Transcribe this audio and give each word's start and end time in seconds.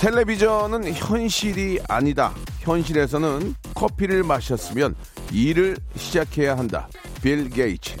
텔레비전은 0.00 0.94
현실이 0.94 1.80
아니다 1.86 2.32
현실에서는 2.60 3.54
커피를 3.74 4.22
마셨으면 4.22 4.96
일을 5.30 5.76
시작해야 5.94 6.56
한다 6.56 6.88
빌 7.20 7.50
게이츠 7.50 7.96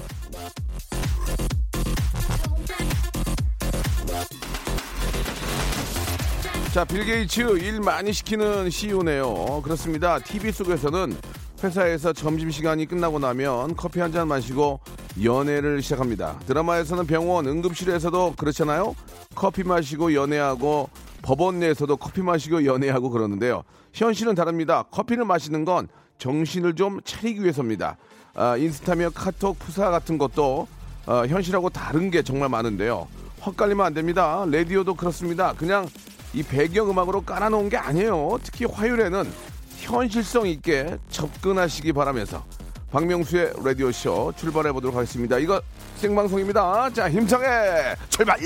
자, 6.72 6.84
빌 6.84 7.04
게이츠 7.04 7.58
일 7.58 7.80
많이 7.80 8.12
시키는 8.12 8.70
CEO네요. 8.70 9.60
그렇습니다. 9.62 10.18
TV 10.20 10.52
속에서는 10.52 11.16
회사에서 11.64 12.12
점심시간이 12.12 12.86
끝나고 12.86 13.18
나면 13.18 13.74
커피 13.76 13.98
한 14.00 14.12
잔 14.12 14.28
마시고 14.28 14.78
연애를 15.22 15.82
시작합니다. 15.82 16.38
드라마에서는 16.46 17.06
병원, 17.06 17.46
응급실에서도 17.46 18.34
그렇잖아요. 18.38 18.94
커피 19.34 19.64
마시고 19.64 20.14
연애하고 20.14 20.88
법원 21.22 21.58
내에서도 21.60 21.96
커피 21.96 22.22
마시고 22.22 22.64
연애하고 22.64 23.10
그러는데요. 23.10 23.62
현실은 23.92 24.34
다릅니다. 24.34 24.84
커피를 24.90 25.24
마시는 25.24 25.64
건 25.64 25.88
정신을 26.18 26.74
좀 26.74 27.00
차리기 27.04 27.42
위해서입니다. 27.42 27.96
아, 28.34 28.56
인스타며 28.56 29.10
카톡, 29.10 29.58
푸사 29.58 29.90
같은 29.90 30.18
것도 30.18 30.68
어, 31.06 31.26
현실하고 31.26 31.70
다른 31.70 32.10
게 32.10 32.22
정말 32.22 32.48
많은데요. 32.48 33.08
헛갈리면 33.44 33.86
안 33.86 33.94
됩니다. 33.94 34.44
라디오도 34.50 34.94
그렇습니다. 34.94 35.54
그냥 35.54 35.88
이 36.32 36.42
배경음악으로 36.42 37.22
깔아놓은 37.22 37.68
게 37.68 37.76
아니에요. 37.76 38.38
특히 38.42 38.66
화요일에는 38.66 39.30
현실성 39.78 40.46
있게 40.46 40.98
접근하시기 41.08 41.92
바라면서 41.92 42.44
박명수의 42.92 43.54
라디오쇼 43.64 44.34
출발해 44.36 44.72
보도록 44.72 44.96
하겠습니다. 44.96 45.38
이거 45.38 45.60
생방송입니다. 45.96 46.90
자, 46.90 47.10
힘차게 47.10 47.96
출발! 48.08 48.38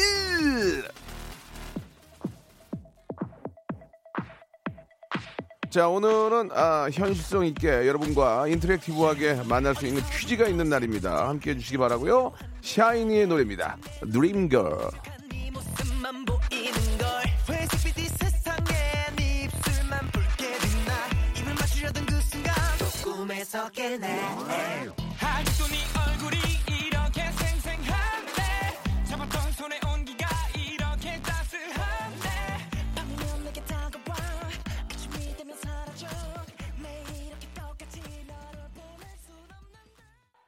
자, 5.75 5.89
오늘은 5.89 6.51
아, 6.53 6.89
현실성 6.93 7.45
있게 7.47 7.67
여러분과 7.67 8.47
인터랙티브하게 8.47 9.43
만날 9.49 9.75
수 9.75 9.89
있는 9.89 10.03
퀴즈가 10.09 10.47
있는 10.47 10.69
날입니다. 10.69 11.29
함께 11.29 11.51
해주시기 11.51 11.79
바라고요. 11.79 12.31
샤이니의 12.63 13.27
노래입니다. 13.27 13.77
드림걸. 14.13 14.91
네 15.33 15.51
모습 15.51 15.75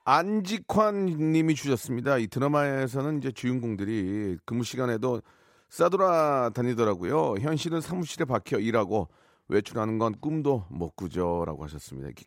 안직환 0.06 1.06
님이 1.06 1.56
주셨습니다. 1.56 2.18
이 2.18 2.28
드라마에서는 2.28 3.18
이제 3.18 3.32
주인공들이 3.32 4.38
근무 4.44 4.62
시간에도 4.62 5.20
싸돌아 5.68 6.50
다니더라고요. 6.54 7.34
현실은 7.40 7.80
사무실에 7.80 8.24
박혀 8.24 8.58
일하고 8.60 9.08
외출하는 9.48 9.98
건 9.98 10.14
꿈도 10.20 10.64
못 10.70 10.94
꾸죠라고 10.94 11.64
하셨습니다. 11.64 12.10
기- 12.14 12.24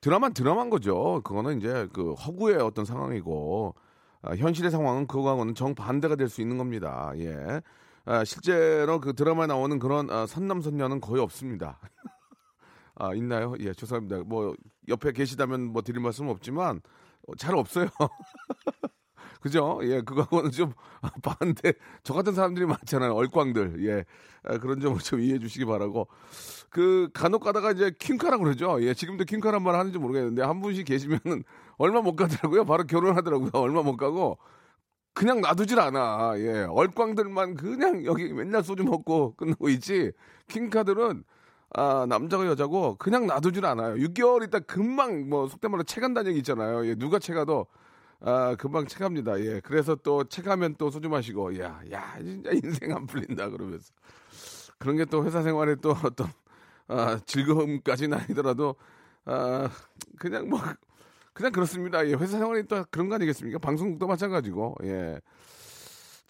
드라마는 0.00 0.32
드라마인 0.32 0.70
거죠. 0.70 1.20
그거는 1.22 1.58
이제 1.58 1.86
그 1.92 2.14
허구의 2.14 2.56
어떤 2.56 2.86
상황이고 2.86 3.74
아, 4.22 4.34
현실의 4.34 4.70
상황은 4.70 5.06
그거하고는 5.06 5.54
정반대가 5.54 6.16
될 6.16 6.30
수 6.30 6.40
있는 6.40 6.56
겁니다. 6.56 7.12
예. 7.16 7.60
아, 8.06 8.24
실제로 8.24 8.98
그 8.98 9.12
드라마에 9.12 9.46
나오는 9.46 9.78
그런 9.78 10.08
아, 10.10 10.24
선남선녀는 10.26 11.02
거의 11.02 11.20
없습니다. 11.20 11.78
아, 12.96 13.12
있나요? 13.14 13.54
예, 13.60 13.74
죄송합니다. 13.74 14.22
뭐, 14.24 14.54
옆에 14.88 15.12
계시다면 15.12 15.72
뭐 15.72 15.80
드릴 15.82 16.00
말씀은 16.00 16.30
없지만, 16.30 16.76
어, 16.76 16.80
잘 17.38 17.54
없어요. 17.56 17.88
그죠? 19.40 19.80
예, 19.82 20.02
그거하고는 20.02 20.50
좀 20.50 20.72
반대. 21.22 21.72
저 22.02 22.14
같은 22.14 22.34
사람들이 22.34 22.66
많잖아요. 22.66 23.14
얼꽝들. 23.14 23.86
예. 23.86 24.04
아, 24.44 24.58
그런 24.58 24.80
점을 24.80 24.98
좀 24.98 25.20
이해해 25.20 25.38
주시기 25.38 25.64
바라고. 25.64 26.08
그, 26.68 27.08
간혹 27.14 27.42
가다가 27.42 27.72
이제 27.72 27.90
킹카라고 27.98 28.44
그러죠. 28.44 28.78
예, 28.82 28.94
지금도 28.94 29.24
킹카란 29.24 29.62
말 29.62 29.74
하는지 29.74 29.98
모르겠는데, 29.98 30.42
한 30.42 30.60
분씩 30.60 30.86
계시면은 30.86 31.42
얼마 31.78 32.00
못 32.02 32.16
가더라고요. 32.16 32.64
바로 32.64 32.84
결혼하더라고요. 32.84 33.50
얼마 33.54 33.82
못 33.82 33.96
가고. 33.96 34.38
그냥 35.14 35.40
놔두질 35.40 35.80
않아. 35.80 36.34
예. 36.36 36.66
얼꽝들만 36.68 37.54
그냥 37.54 38.04
여기 38.04 38.32
맨날 38.32 38.62
소주 38.62 38.84
먹고 38.84 39.34
끝나고 39.36 39.68
있지. 39.70 40.12
킹카들은 40.48 41.24
아, 41.74 42.04
남자가 42.08 42.46
여자고 42.46 42.96
그냥 42.96 43.26
놔두질 43.26 43.64
않아요. 43.66 43.94
6개월 43.96 44.44
있다 44.46 44.60
금방 44.60 45.28
뭐 45.28 45.48
속된 45.48 45.70
말로 45.70 45.82
체간다는 45.84 46.30
얘기 46.30 46.38
있잖아요. 46.40 46.86
예, 46.86 46.94
누가 46.96 47.18
체가도 47.18 47.66
아, 48.22 48.56
금방 48.58 48.86
체갑니다. 48.86 49.40
예. 49.40 49.60
그래서 49.60 49.94
또 49.96 50.24
체가면 50.24 50.74
또 50.78 50.90
소주 50.90 51.08
마시고 51.08 51.58
야, 51.60 51.80
야, 51.92 52.16
진짜 52.20 52.50
인생 52.52 52.92
안 52.94 53.06
풀린다 53.06 53.50
그러면서 53.50 53.92
그런 54.78 54.96
게 54.96 55.04
또 55.06 55.24
회사 55.24 55.42
생활에 55.42 55.76
또 55.76 55.90
어떤 56.04 56.28
아, 56.88 57.18
즐거움까지는 57.24 58.18
아니더라도 58.18 58.74
아, 59.24 59.70
그냥 60.18 60.48
뭐 60.48 60.60
그냥 61.32 61.52
그렇습니다. 61.52 62.06
예, 62.08 62.14
회사 62.14 62.38
생활이 62.38 62.66
또 62.66 62.84
그런 62.90 63.08
거 63.08 63.14
아니겠습니까? 63.14 63.58
방송국도 63.60 64.06
마찬가지고. 64.06 64.76
예. 64.84 65.20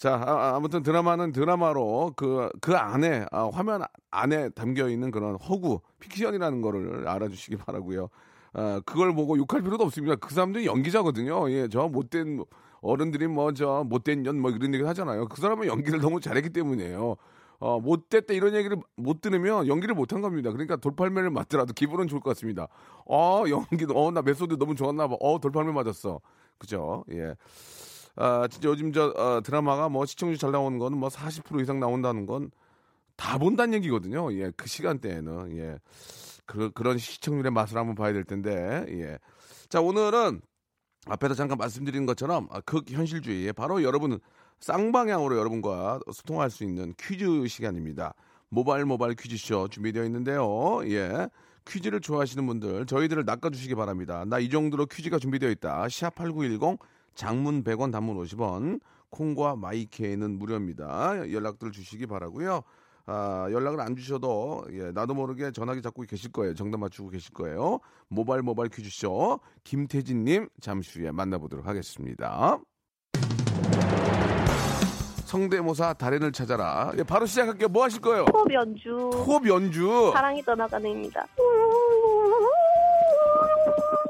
자, 0.00 0.14
아, 0.14 0.56
아무튼 0.56 0.82
드라마는 0.82 1.30
드라마로 1.32 2.14
그, 2.16 2.48
그 2.62 2.74
안에, 2.74 3.26
아, 3.30 3.50
화면 3.52 3.82
안에 4.10 4.48
담겨 4.50 4.88
있는 4.88 5.10
그런 5.10 5.36
허구, 5.36 5.80
픽션이라는 5.98 6.62
거를 6.62 7.06
알아주시기 7.06 7.58
바라고요 7.58 8.08
아, 8.54 8.80
그걸 8.86 9.14
보고 9.14 9.36
욕할 9.36 9.60
필요도 9.62 9.84
없습니다. 9.84 10.16
그 10.16 10.32
사람들이 10.34 10.64
연기자거든요. 10.64 11.50
예, 11.50 11.68
저 11.68 11.86
못된 11.88 12.36
뭐 12.36 12.46
어른들이 12.80 13.26
뭐 13.26 13.52
저 13.52 13.84
못된 13.86 14.22
년 14.22 14.40
뭐 14.40 14.50
이런 14.50 14.72
얘기 14.74 14.82
하잖아요. 14.84 15.28
그 15.28 15.38
사람은 15.38 15.66
연기를 15.66 16.00
너무 16.00 16.18
잘했기 16.18 16.48
때문이에요. 16.50 17.16
어, 17.58 17.78
못됐다 17.80 18.32
이런 18.32 18.54
얘기를 18.54 18.78
못 18.96 19.20
들으면 19.20 19.66
연기를 19.68 19.94
못한 19.94 20.22
겁니다. 20.22 20.50
그러니까 20.50 20.76
돌팔매를 20.76 21.28
맞더라도 21.30 21.74
기분은 21.74 22.08
좋을 22.08 22.22
것 22.22 22.30
같습니다. 22.30 22.68
어, 23.06 23.44
연기도, 23.50 23.92
어, 24.02 24.10
나 24.10 24.22
method 24.22 24.56
너무 24.58 24.74
좋았나 24.74 25.08
봐. 25.08 25.16
어, 25.20 25.38
돌팔매 25.38 25.72
맞았어. 25.72 26.20
그죠? 26.58 27.04
예. 27.12 27.34
아, 28.16 28.48
진짜 28.48 28.68
요즘 28.68 28.92
저 28.92 29.06
어, 29.16 29.40
드라마가 29.42 29.88
뭐 29.88 30.06
시청률 30.06 30.36
잘 30.38 30.52
나오는 30.52 30.78
거는 30.78 30.98
뭐 30.98 31.08
40% 31.08 31.60
이상 31.62 31.80
나온다는 31.80 32.26
건 32.26 32.50
다 33.20 33.36
본다는 33.36 33.74
얘기거든요. 33.74 34.32
예, 34.32 34.50
그 34.56 34.66
시간대에는 34.66 35.54
예, 35.58 35.78
그, 36.46 36.70
그런 36.70 36.96
시청률의 36.96 37.52
맛을 37.52 37.76
한번 37.76 37.94
봐야 37.94 38.14
될 38.14 38.24
텐데 38.24 38.86
예. 38.88 39.18
자 39.68 39.82
오늘은 39.82 40.40
앞에서 41.06 41.34
잠깐 41.34 41.58
말씀드린 41.58 42.06
것처럼 42.06 42.48
아, 42.50 42.60
극현실주의 42.62 43.52
바로 43.52 43.82
여러분은 43.82 44.20
쌍방향으로 44.60 45.36
여러분과 45.36 46.00
소통할 46.14 46.48
수 46.48 46.64
있는 46.64 46.94
퀴즈 46.98 47.46
시간입니다. 47.46 48.14
모바일 48.48 48.86
모바일 48.86 49.14
퀴즈쇼 49.16 49.68
준비되어 49.68 50.04
있는데요. 50.06 50.80
예. 50.90 51.28
퀴즈를 51.66 52.00
좋아하시는 52.00 52.46
분들 52.46 52.86
저희들을 52.86 53.26
낚아주시기 53.26 53.74
바랍니다. 53.74 54.24
나 54.26 54.38
이 54.40 54.48
정도로 54.48 54.86
퀴즈가 54.86 55.18
준비되어 55.18 55.50
있다. 55.50 55.84
샵8910 55.88 56.78
장문 57.14 57.64
100원 57.64 57.92
단문 57.92 58.16
50원 58.16 58.80
콩과 59.10 59.56
마이케이는 59.56 60.38
무료입니다. 60.38 61.30
연락들 61.32 61.72
주시기 61.72 62.06
바라고요. 62.06 62.62
아, 63.06 63.48
연락을 63.50 63.80
안 63.80 63.96
주셔도 63.96 64.64
예, 64.72 64.92
나도 64.92 65.14
모르게 65.14 65.50
전화기 65.50 65.82
잡고 65.82 66.02
계실 66.02 66.30
거예요. 66.30 66.54
정답 66.54 66.78
맞추고 66.78 67.08
계실 67.10 67.32
거예요. 67.32 67.80
모바일 68.08 68.42
모바일 68.42 68.70
퀴즈쇼 68.70 69.40
김태진 69.64 70.24
님 70.24 70.48
잠시 70.60 71.00
후에 71.00 71.10
만나보도록 71.10 71.66
하겠습니다. 71.66 72.58
성대모사 75.24 75.94
달인을 75.94 76.32
찾아라. 76.32 76.92
예, 76.98 77.02
바로 77.02 77.26
시작할게요. 77.26 77.68
뭐 77.68 77.84
하실 77.84 78.00
거예요? 78.00 78.26
호흡 78.32 78.52
연주 78.52 78.90
호흡 79.12 79.46
연주. 79.48 80.10
사랑이 80.12 80.42
떠나가는입니다. 80.42 81.26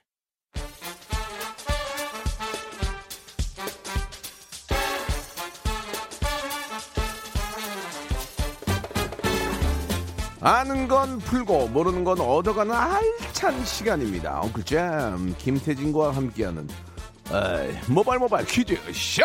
아는 10.41 10.87
건 10.87 11.19
풀고 11.19 11.67
모르는 11.67 12.03
건 12.03 12.19
얻어가는 12.19 12.73
알찬 12.73 13.63
시간입니다. 13.63 14.41
엉클 14.41 14.63
잼 14.63 15.35
김태진과 15.37 16.15
함께하는 16.15 16.67
모바일 17.87 18.19
모바일 18.19 18.45
퀴즈 18.47 18.75
쇼. 18.91 19.21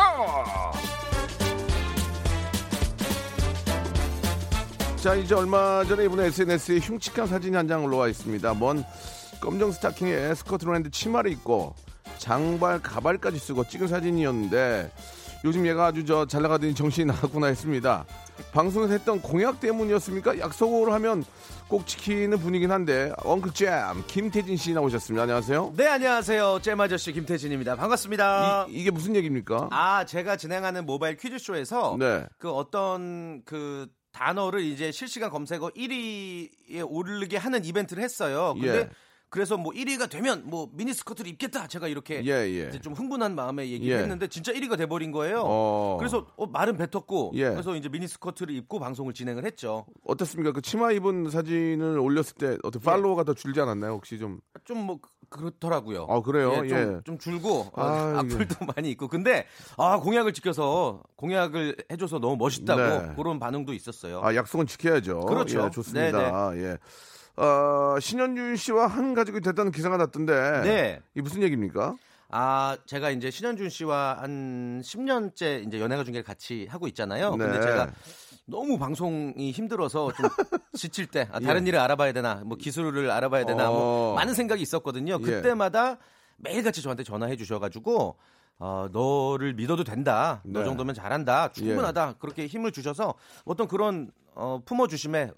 자 4.97 5.15
이제 5.15 5.35
얼마 5.35 5.85
전에 5.85 6.05
이번 6.05 6.21
SNS에 6.21 6.79
흉측한 6.81 7.29
사진이 7.29 7.57
한장 7.57 7.85
올라와 7.85 8.09
있습니다. 8.09 8.53
먼 8.55 8.85
검정 9.41 9.73
스타킹에 9.73 10.35
스커트랜드 10.35 10.91
치마를 10.91 11.31
입고 11.33 11.75
장발 12.19 12.83
가발까지 12.83 13.39
쓰고 13.39 13.65
찍은 13.65 13.89
사진이었는데 13.89 14.91
요즘 15.45 15.67
얘가 15.67 15.87
아주 15.87 16.05
저 16.05 16.27
잘 16.27 16.43
나가더니 16.43 16.75
정신이 16.75 17.07
나갔구나 17.07 17.47
했습니다. 17.47 18.05
방송에서 18.53 18.93
했던 18.93 19.21
공약 19.21 19.61
때문이었습니까? 19.61 20.39
약속을 20.39 20.93
하면 20.95 21.25
꼭 21.69 21.87
지키는 21.87 22.39
분이긴 22.39 22.71
한데 22.71 23.13
엉클 23.19 23.53
잼 23.53 24.05
김태진 24.07 24.57
씨 24.57 24.73
나오셨습니다. 24.73 25.23
안녕하세요. 25.23 25.75
네, 25.77 25.87
안녕하세요. 25.89 26.61
잼 26.63 26.81
아저씨 26.81 27.13
김태진입니다. 27.13 27.77
반갑습니다. 27.77 28.67
이, 28.69 28.85
게 28.85 28.91
무슨 28.91 29.17
얘기입니까? 29.17 29.69
아, 29.73 30.05
제가 30.05 30.37
진행하는 30.37 30.87
모바일 30.87 31.17
퀴즈쇼에서 31.17 31.97
네. 31.99 32.25
그 32.39 32.51
어떤 32.51 33.43
그 33.45 33.89
단어를 34.13 34.63
이제 34.63 34.93
실시간 34.93 35.31
검색어 35.31 35.71
1위에 35.77 36.87
오르게 36.89 37.37
하는 37.37 37.65
이벤트를 37.65 38.03
했어요. 38.03 38.55
근데 38.55 38.79
예. 38.79 38.91
그래서 39.29 39.57
뭐 39.57 39.73
1위가 39.73 40.09
되면 40.09 40.43
뭐 40.47 40.71
미니스커트를 40.73 41.31
입겠다. 41.33 41.67
제가 41.67 41.89
이렇게 41.89 42.25
예, 42.25 42.31
예. 42.31 42.69
이제 42.69 42.81
좀 42.81 42.95
흥분한 42.95 43.35
마음에 43.35 43.69
얘기를 43.69 43.97
예. 43.97 44.03
했는데 44.03 44.29
진짜 44.29 44.53
1위가 44.53 44.79
돼 44.79 44.87
버린 44.87 45.13
거예요. 45.13 45.43
어. 45.45 45.97
그래서 45.99 46.27
어, 46.37 46.47
말은 46.47 46.77
뱉었고 46.77 47.33
예. 47.35 47.51
그래서 47.51 47.77
이제 47.77 47.89
미니스커트를 47.89 48.55
입고 48.55 48.79
방송을 48.79 49.13
진행을 49.13 49.45
했죠. 49.45 49.87
어떻습니까? 50.05 50.53
그 50.53 50.63
치마 50.63 50.93
입은 50.93 51.31
사진을 51.31 51.99
올렸을 51.99 52.35
때 52.39 52.57
어떻게 52.63 52.85
팔로워가 52.85 53.25
더 53.25 53.35
줄지 53.35 53.61
않았나요? 53.61 53.93
혹시 53.93 54.19
좀? 54.19 54.41
좀 54.65 54.87
뭐 54.87 55.01
그렇더라고요. 55.29 56.07
아 56.09 56.21
그래요? 56.21 56.53
예, 56.65 56.69
좀, 56.69 56.79
예. 56.79 57.01
좀 57.05 57.19
줄고 57.19 57.67
어, 57.73 57.83
아, 57.83 58.19
악플도 58.19 58.55
많이 58.77 58.91
있고 58.93 59.09
근데 59.09 59.47
아 59.77 59.99
공약을 59.99 60.33
지켜서 60.33 61.03
공약을 61.17 61.77
해줘서 61.91 62.19
너무 62.19 62.37
멋있다고 62.37 63.07
네. 63.07 63.13
그런 63.17 63.39
반응도 63.39 63.73
있었어요. 63.73 64.21
아 64.23 64.35
약속은 64.35 64.67
지켜야죠. 64.67 65.21
그렇죠. 65.21 65.65
예, 65.67 65.71
좋습니다. 65.71 66.57
예. 66.57 66.79
어, 67.37 67.99
신현준 68.01 68.57
씨와 68.57 68.87
한 68.87 69.15
가족이 69.15 69.41
됐다는 69.41 69.73
기사가 69.73 69.97
났던데. 69.97 70.63
네. 70.63 71.01
이 71.15 71.21
무슨 71.21 71.43
얘기입니까? 71.43 71.97
아 72.29 72.77
제가 72.87 73.11
이제 73.11 73.31
신현준 73.31 73.69
씨와 73.69 74.19
한 74.21 74.81
10년째 74.83 75.67
이제 75.67 75.81
연예가 75.81 76.03
중계를 76.03 76.25
같이 76.25 76.67
하고 76.69 76.89
있잖아요. 76.89 77.37
네. 77.37 77.45
근데 77.45 77.61
제가 77.61 77.93
너무 78.47 78.79
방송이 78.79 79.53
힘들어서 79.53 80.13
좀 80.13 80.27
지칠 80.75 81.07
때 81.07 81.29
아, 81.31 81.39
다른 81.39 81.67
일을 81.67 81.79
알아봐야 81.79 82.13
되나 82.13 82.43
뭐 82.45 82.57
기술을 82.57 83.11
알아봐야 83.11 83.45
되나 83.45 83.71
어. 83.71 83.73
뭐 83.73 84.15
많은 84.15 84.35
생각이 84.35 84.61
있었거든요. 84.61 85.19
예. 85.21 85.25
그때마다 85.25 85.99
매일같이 86.39 86.83
저한테 86.83 87.05
전화해 87.05 87.37
주셔가지고 87.37 88.17
어, 88.59 88.89
너를 88.91 89.55
믿어도 89.55 89.85
된다. 89.85 90.41
너 90.45 90.61
네. 90.61 90.65
정도면 90.65 90.95
잘한다. 90.95 91.53
충분하다. 91.53 92.15
그렇게 92.19 92.47
힘을 92.47 92.73
주셔서 92.73 93.15
어떤 93.45 93.69
그런 93.69 94.11
어, 94.35 94.61
품어주심에 94.65 95.31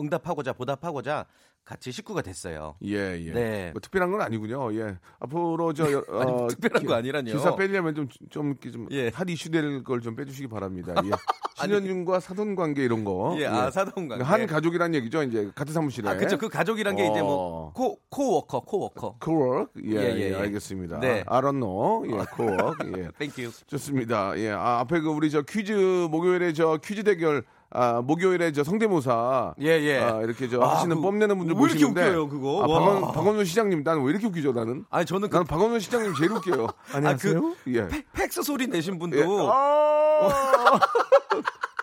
응답하고자 0.00 0.52
보답하고자 0.54 1.26
같이 1.64 1.90
식구가 1.90 2.22
됐어요. 2.22 2.76
예, 2.84 3.18
예. 3.20 3.32
네. 3.32 3.70
뭐 3.72 3.80
특별한 3.80 4.12
건 4.12 4.20
아니군요. 4.20 4.72
예. 4.78 4.98
앞으로 5.18 5.72
저 5.72 5.90
여- 5.92 6.04
어, 6.08 6.20
아니, 6.20 6.48
특별한 6.48 6.80
기- 6.80 6.86
거 6.86 6.94
아니라뇨. 6.94 7.32
기사 7.32 7.56
빼려면 7.56 7.94
좀좀 7.96 8.50
이렇게 8.52 8.70
좀 8.70 8.86
예. 8.92 9.08
핫 9.12 9.28
이슈 9.28 9.50
될 9.50 9.82
걸 9.82 10.00
좀 10.00 10.14
빼주시기 10.14 10.46
바랍니다. 10.48 10.94
예. 11.04 11.10
신현준과 11.58 12.20
사돈 12.20 12.54
관계 12.54 12.84
이런 12.84 13.02
거. 13.02 13.34
예, 13.38 13.46
아, 13.46 13.70
사돈 13.70 14.08
관계. 14.08 14.22
한 14.22 14.46
가족이란 14.46 14.94
얘기죠. 14.94 15.22
이제 15.22 15.50
같은 15.54 15.72
사무실에. 15.72 16.08
아, 16.08 16.14
그렇죠. 16.16 16.36
그 16.38 16.48
가족이란 16.50 16.94
게 16.96 17.06
이제 17.08 17.18
어. 17.20 17.24
뭐코 17.24 17.98
코워커, 18.10 18.60
코워커. 18.60 19.16
코워크. 19.18 19.80
예, 19.86 19.90
예, 19.92 19.96
예, 19.96 20.16
예, 20.20 20.30
예. 20.30 20.34
알겠습니다. 20.36 21.00
네. 21.00 21.24
I 21.26 21.40
don't 21.40 21.58
know. 21.58 22.04
예, 22.06 22.24
코워크. 22.36 22.92
예. 22.98 23.08
땡큐. 23.18 23.50
좋습니다. 23.66 24.38
예. 24.38 24.50
아, 24.50 24.80
앞에 24.80 25.00
그 25.00 25.08
우리 25.08 25.30
저 25.30 25.40
퀴즈 25.42 25.72
목요일에 26.10 26.52
저 26.52 26.76
퀴즈 26.84 27.02
대결 27.02 27.42
아, 27.70 28.00
목요일에 28.00 28.52
저 28.52 28.62
성대모사 28.64 29.54
예, 29.60 29.66
예. 29.66 29.98
아, 29.98 30.20
이렇게 30.22 30.48
저 30.48 30.60
아, 30.62 30.76
하시는 30.76 30.96
그 30.96 31.02
뽐내는 31.02 31.36
분들 31.36 31.56
왜 31.56 31.62
이렇게 31.70 31.84
웃겨요, 31.84 32.28
그거? 32.28 32.62
아, 32.62 32.66
와. 32.66 32.78
박원, 32.78 33.12
박원순 33.12 33.44
시장님 33.44 33.82
나는 33.82 34.02
왜 34.04 34.10
이렇게 34.12 34.26
웃기죠, 34.26 34.52
나는? 34.52 34.84
아니 34.90 35.04
저는 35.04 35.28
그 35.28 35.34
나는 35.34 35.46
박원순 35.46 35.80
시장님 35.80 36.14
제일 36.14 36.32
웃겨요. 36.32 36.68
안녕하세요. 36.94 37.40
그 37.40 37.56
예. 37.74 37.88
팩- 37.88 38.12
팩스 38.12 38.42
소리 38.42 38.66
내신 38.68 38.98
분도 38.98 39.18
예. 39.18 39.24
아! 39.50 40.80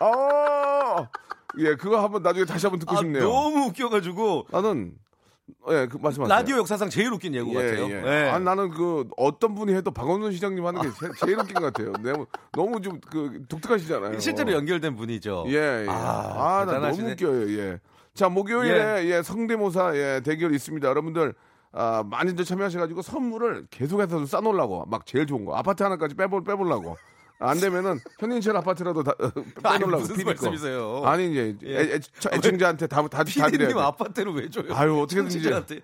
아! 0.00 1.08
예, 1.58 1.74
그거 1.76 2.02
한번 2.02 2.22
나중에 2.22 2.44
다시 2.46 2.66
한번 2.66 2.80
듣고 2.80 2.96
아, 2.96 2.98
싶네요. 2.98 3.22
너무 3.28 3.66
웃겨가지고 3.66 4.46
나는 4.50 4.94
예, 5.70 5.86
그 5.86 5.98
말씀하세요. 5.98 6.26
라디오 6.34 6.56
역사상 6.58 6.88
제일 6.88 7.12
웃긴 7.12 7.34
예고 7.34 7.52
같아요. 7.52 7.86
예. 7.90 8.02
예. 8.04 8.30
아, 8.30 8.38
나는 8.38 8.70
그 8.70 9.08
어떤 9.16 9.54
분이 9.54 9.74
해도 9.74 9.90
박원순 9.90 10.32
시장님 10.32 10.64
하는 10.64 10.80
게 10.82 10.88
제, 11.20 11.30
일 11.30 11.38
웃긴 11.38 11.54
것 11.54 11.72
같아요. 11.72 11.92
너무 12.02 12.26
너무 12.52 12.80
좀 12.80 13.00
그 13.10 13.42
독특하시잖아요. 13.48 14.18
실제로 14.20 14.52
연결된 14.52 14.96
분이죠. 14.96 15.44
예, 15.48 15.84
예. 15.84 15.86
아, 15.88 16.60
아, 16.60 16.64
나 16.64 16.78
너무. 16.78 17.10
웃겨요. 17.10 17.58
예. 17.58 17.78
자, 18.14 18.28
목요일에 18.28 19.06
예, 19.10 19.22
성대모사 19.22 19.96
예, 19.96 20.20
대결 20.24 20.54
있습니다. 20.54 20.86
여러분들 20.88 21.34
아, 21.72 22.04
많이들 22.08 22.44
참여하셔가지고 22.44 23.02
선물을 23.02 23.66
계속해서 23.70 24.10
좀 24.10 24.26
싸놓으려고 24.26 24.84
막 24.86 25.04
제일 25.06 25.26
좋은 25.26 25.44
거 25.44 25.56
아파트 25.56 25.82
하나까지 25.82 26.14
빼볼 26.14 26.44
빼보려고 26.44 26.96
안 27.40 27.58
되면은 27.60 28.00
현인철 28.18 28.56
아파트라도 28.56 29.02
다 29.02 29.12
어, 29.20 29.30
빼놓으려고 29.62 30.00
무슨 30.02 30.16
거. 30.16 30.24
말씀이세요? 30.24 31.02
아니 31.04 31.30
이제 31.30 31.56
예. 31.64 31.76
애, 31.78 31.94
애, 32.32 32.40
층자한테 32.40 32.86
다 32.86 33.02
다다 33.08 33.24
피디님 33.24 33.68
돼. 33.68 33.74
아파트를 33.74 34.32
왜 34.34 34.48
줘요? 34.48 34.72
아유, 34.74 34.98
어떻게든지. 35.00 35.82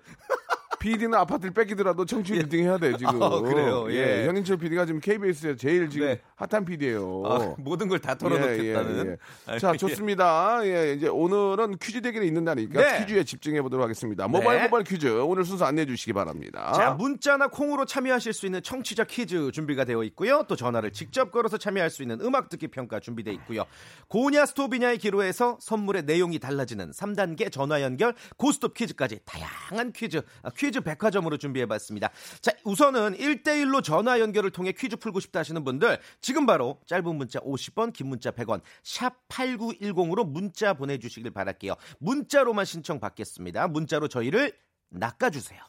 PD는 0.81 1.13
아파트를 1.13 1.53
뺏기더라도 1.53 2.05
청취율 2.05 2.39
예. 2.39 2.43
1등 2.43 2.63
해야 2.63 2.77
돼 2.79 2.97
지금. 2.97 3.21
아, 3.21 3.39
그래요? 3.41 3.85
예. 3.91 4.25
현인철 4.25 4.57
PD가 4.57 4.87
지금 4.87 4.99
KBS에 4.99 5.55
제일 5.55 5.87
지금 5.91 6.07
네. 6.07 6.19
핫한 6.35 6.65
PD예요. 6.65 7.23
아, 7.25 7.55
모든 7.59 7.87
걸 7.87 7.99
다 8.01 8.15
털어놓겠다는. 8.15 9.17
예, 9.49 9.53
예. 9.53 9.59
자, 9.59 9.73
좋습니다. 9.73 10.61
예, 10.63 10.93
이제 10.93 11.07
오늘은 11.07 11.77
퀴즈 11.77 12.01
대결이 12.01 12.25
있는 12.25 12.43
날이니까 12.43 12.81
네. 12.81 13.05
퀴즈에 13.05 13.23
집중해 13.23 13.61
보도록 13.61 13.83
하겠습니다. 13.83 14.27
모바일 14.27 14.57
네. 14.61 14.63
모바일 14.65 14.83
퀴즈 14.85 15.05
오늘 15.21 15.45
순서 15.45 15.65
안내해 15.65 15.85
주시기 15.85 16.13
바랍니다. 16.13 16.73
자, 16.73 16.91
문자나 16.93 17.49
콩으로 17.49 17.85
참여하실 17.85 18.33
수 18.33 18.47
있는 18.47 18.63
청취자 18.63 19.03
퀴즈 19.03 19.51
준비가 19.51 19.85
되어 19.85 20.03
있고요. 20.05 20.45
또 20.47 20.55
전화를 20.55 20.91
직접 20.93 21.31
걸어서 21.31 21.59
참여할 21.59 21.91
수 21.91 22.01
있는 22.01 22.19
음악 22.21 22.49
듣기 22.49 22.69
평가 22.69 22.99
준비되어 22.99 23.31
있고요. 23.35 23.65
고냐 24.07 24.47
스톱이냐의 24.47 24.97
기로에서 24.97 25.59
선물의 25.61 26.05
내용이 26.05 26.39
달라지는 26.39 26.89
3단계 26.89 27.51
전화 27.51 27.83
연결 27.83 28.15
고스톱 28.37 28.73
퀴즈까지 28.73 29.19
다양한 29.25 29.91
퀴즈, 29.93 30.23
아, 30.41 30.49
퀴즈 30.57 30.70
퀴즈 30.71 30.81
백화점으로 30.81 31.37
준비해봤습니다. 31.37 32.09
자, 32.39 32.51
우선은 32.63 33.17
1대1로 33.17 33.83
전화 33.83 34.19
연결을 34.19 34.51
통해 34.51 34.71
퀴즈 34.71 34.95
풀고 34.95 35.19
싶다 35.19 35.41
하시는 35.41 35.61
분들 35.63 35.99
지금 36.21 36.45
바로 36.45 36.79
짧은 36.87 37.15
문자 37.15 37.39
50원, 37.41 37.91
긴 37.93 38.07
문자 38.07 38.31
100원, 38.31 38.61
샵 38.83 39.27
8910으로 39.27 40.25
문자 40.25 40.73
보내주시길 40.73 41.31
바랄게요. 41.31 41.75
문자로만 41.99 42.63
신청 42.63 42.99
받겠습니다. 43.01 43.67
문자로 43.67 44.07
저희를 44.07 44.53
낚아주세요. 44.89 45.59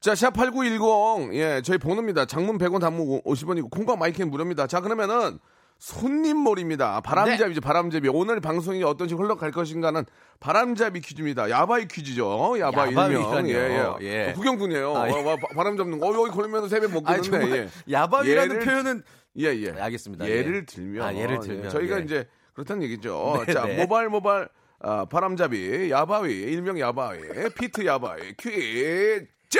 자, 0.00 0.12
샵8910. 0.12 1.34
예, 1.34 1.62
저희 1.62 1.78
번호입니다. 1.78 2.26
장문 2.26 2.58
100원, 2.58 2.80
단문 2.80 3.22
50원이고, 3.22 3.70
콩과 3.70 3.96
마이크는 3.96 4.30
무료입니다. 4.30 4.66
자, 4.66 4.80
그러면은, 4.80 5.38
손님몰입니다. 5.78 7.00
바람잡이죠, 7.00 7.60
바람잡이. 7.60 8.08
오늘 8.08 8.40
방송이 8.40 8.82
어떤 8.82 9.08
식으로 9.08 9.26
흘러갈 9.26 9.50
것인가는 9.52 10.04
바람잡이 10.40 11.00
퀴즈입니다. 11.00 11.50
야바이 11.50 11.86
퀴즈죠. 11.88 12.56
야바이 12.58 12.88
일명. 12.90 13.48
예, 13.48 13.54
예. 14.00 14.28
예. 14.28 14.32
구경꾼이에요. 14.34 14.96
아, 14.96 15.08
예. 15.08 15.12
와, 15.12 15.20
와, 15.22 15.36
바- 15.36 15.48
바람 15.54 15.76
잡는 15.76 15.98
거. 15.98 16.06
어, 16.08 16.14
여기 16.22 16.30
걸리면 16.30 16.68
세배 16.68 16.86
못 16.88 17.08
아니, 17.08 17.20
겠는데 17.22 17.46
정말 17.46 17.58
예. 17.88 17.92
야밤이라는 17.92 18.56
예를- 18.60 18.64
표현은 18.64 19.02
예, 19.38 19.44
예. 19.54 19.72
네, 19.72 19.80
알겠습니다. 19.80 20.26
예를 20.28 20.56
예. 20.56 20.64
들면. 20.64 21.06
아, 21.06 21.14
예를 21.14 21.40
들면, 21.40 21.64
예, 21.66 21.68
저희가 21.68 22.00
예. 22.00 22.04
이제 22.04 22.28
그렇다는 22.54 22.82
얘기죠. 22.84 23.44
네, 23.46 23.52
자, 23.52 23.66
네. 23.66 23.76
모발, 23.76 24.08
모발, 24.08 24.48
아, 24.80 25.04
바람잡이, 25.04 25.90
야바위, 25.90 26.32
일명 26.32 26.78
야바위, 26.80 27.20
피트 27.58 27.84
야바위, 27.84 28.34
퀴즈! 28.38 29.58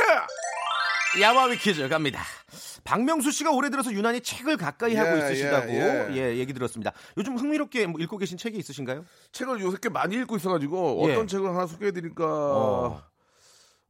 야마위 1.21 1.57
퀴즈 1.57 1.89
갑니다. 1.89 2.23
박명수 2.85 3.31
씨가 3.31 3.51
올해 3.51 3.71
들어서 3.71 3.93
유난히 3.93 4.21
책을 4.21 4.57
가까이 4.57 4.95
하고 4.95 5.19
예, 5.19 5.19
있으시다고 5.19 5.71
예, 5.71 6.09
예, 6.11 6.17
예. 6.17 6.37
얘기 6.37 6.53
들었습니다. 6.53 6.93
요즘 7.17 7.37
흥미롭게 7.37 7.87
뭐 7.87 8.01
읽고 8.01 8.19
계신 8.19 8.39
책이 8.39 8.57
있으신가요? 8.59 9.05
책을 9.33 9.61
요새 9.61 9.79
꽤 9.83 9.89
많이 9.89 10.17
읽고 10.17 10.37
있어가지고 10.37 11.05
예. 11.09 11.13
어떤 11.13 11.27
책을 11.27 11.49
하나 11.49 11.67
소개해드릴까. 11.67 12.25
어. 12.25 13.03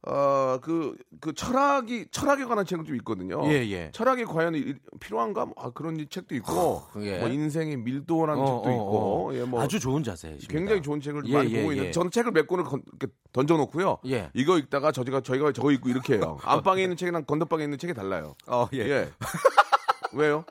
어, 0.03 0.59
그, 0.61 0.95
그 1.19 1.33
철학이, 1.33 2.07
철학에 2.11 2.45
관한 2.45 2.65
책은 2.65 2.85
좀 2.85 2.95
있거든요. 2.97 3.41
예, 3.45 3.67
예. 3.69 3.89
철학이 3.91 4.25
과연 4.25 4.55
이- 4.55 4.75
필요한가? 4.99 5.47
아, 5.57 5.71
그런 5.71 5.99
이 5.99 6.07
책도 6.07 6.35
있고, 6.35 6.83
예. 6.99 7.17
뭐 7.19 7.27
인생의 7.27 7.77
밀도라는 7.77 8.41
어, 8.41 8.45
책도 8.45 8.69
어, 8.69 8.71
있고, 8.71 9.29
어. 9.29 9.33
예, 9.33 9.43
뭐 9.43 9.61
아주 9.61 9.79
좋은 9.79 10.03
자세입니다. 10.03 10.47
굉장히 10.49 10.81
좋은 10.81 11.01
책을 11.01 11.23
예, 11.25 11.33
많이 11.33 11.51
예, 11.51 11.61
보고 11.61 11.75
예. 11.75 11.91
저는 11.91 12.11
책을 12.11 12.31
몇 12.31 12.47
권을 12.47 12.63
건- 12.63 12.83
이렇게 12.87 13.07
던져 13.33 13.57
놓고요. 13.57 13.97
예. 14.07 14.29
이거 14.33 14.57
읽다가 14.59 14.91
저희가 14.91 15.21
저희가 15.21 15.51
저거 15.51 15.71
읽고 15.71 15.89
이렇게 15.89 16.13
해요. 16.15 16.37
안방에 16.45 16.83
있는 16.83 16.95
책이랑 16.95 17.25
건너방에 17.25 17.63
있는 17.63 17.77
책이 17.77 17.93
달라요. 17.93 18.35
어, 18.45 18.69
예. 18.73 18.79
예. 18.79 19.09
왜요? 20.13 20.45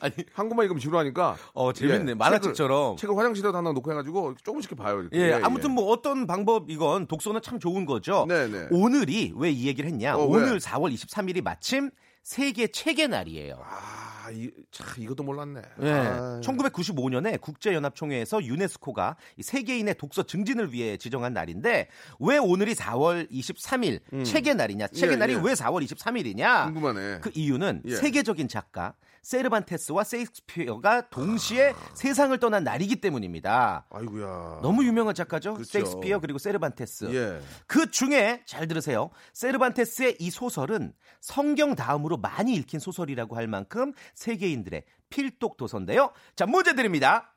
아니, 0.00 0.14
한국말 0.32 0.64
읽으면 0.64 0.80
지루하니까. 0.80 1.36
어, 1.54 1.72
재밌네. 1.72 2.10
예, 2.10 2.14
만화책처럼. 2.14 2.96
책을, 2.96 3.00
책을 3.12 3.16
화장실에다 3.18 3.58
하나 3.58 3.72
놓고 3.72 3.90
해가지고 3.90 4.34
조금씩 4.42 4.76
봐요. 4.76 5.00
이렇게. 5.00 5.18
예, 5.18 5.32
아무튼 5.34 5.72
뭐 5.72 5.90
어떤 5.90 6.26
방법이건 6.26 7.06
독서는 7.06 7.42
참 7.42 7.58
좋은 7.60 7.84
거죠. 7.86 8.26
네네. 8.28 8.68
오늘이 8.70 9.32
왜 9.36 9.50
이 9.56 9.66
얘기를 9.68 9.88
했냐? 9.88 10.16
어, 10.16 10.26
왜? 10.26 10.42
오늘 10.42 10.58
4월 10.58 10.92
23일이 10.92 11.42
마침 11.42 11.90
세계 12.22 12.66
책의 12.66 13.08
날이에요. 13.08 13.62
아, 13.64 14.30
이, 14.32 14.50
참, 14.72 14.86
이것도 14.98 15.22
몰랐네. 15.22 15.62
예. 15.82 15.90
아, 15.92 16.40
1995년에 16.42 17.40
국제연합총회에서 17.40 18.44
유네스코가 18.44 19.16
이 19.38 19.42
세계인의 19.42 19.94
독서 19.94 20.24
증진을 20.24 20.72
위해 20.72 20.96
지정한 20.96 21.32
날인데 21.32 21.88
왜 22.20 22.36
오늘이 22.38 22.74
4월 22.74 23.30
23일 23.30 24.24
책의 24.24 24.56
날이냐? 24.56 24.88
책의 24.88 25.12
예, 25.12 25.16
날이 25.16 25.32
예. 25.34 25.36
왜 25.42 25.52
4월 25.54 25.84
23일이냐? 25.86 26.64
궁금하네. 26.72 27.18
그 27.22 27.30
이유는 27.34 27.82
예. 27.86 27.94
세계적인 27.96 28.48
작가 28.48 28.94
세르반테스와 29.26 30.04
세익스피어가 30.04 31.08
동시에 31.08 31.74
세상을 31.94 32.38
떠난 32.38 32.62
날이기 32.62 33.00
때문입니다. 33.00 33.86
아이고야. 33.90 34.60
너무 34.62 34.84
유명한 34.84 35.16
작가죠. 35.16 35.54
그렇죠. 35.54 35.68
세익스피어 35.68 36.20
그리고 36.20 36.38
세르반테스. 36.38 37.12
예. 37.12 37.40
그 37.66 37.90
중에 37.90 38.44
잘 38.46 38.68
들으세요. 38.68 39.10
세르반테스의 39.32 40.18
이 40.20 40.30
소설은 40.30 40.92
성경 41.20 41.74
다음으로 41.74 42.18
많이 42.18 42.54
읽힌 42.54 42.78
소설이라고 42.78 43.36
할 43.36 43.48
만큼 43.48 43.92
세계인들의 44.14 44.84
필독 45.10 45.56
도서인데요. 45.56 46.12
자, 46.36 46.46
문제 46.46 46.74
드립니다. 46.76 47.34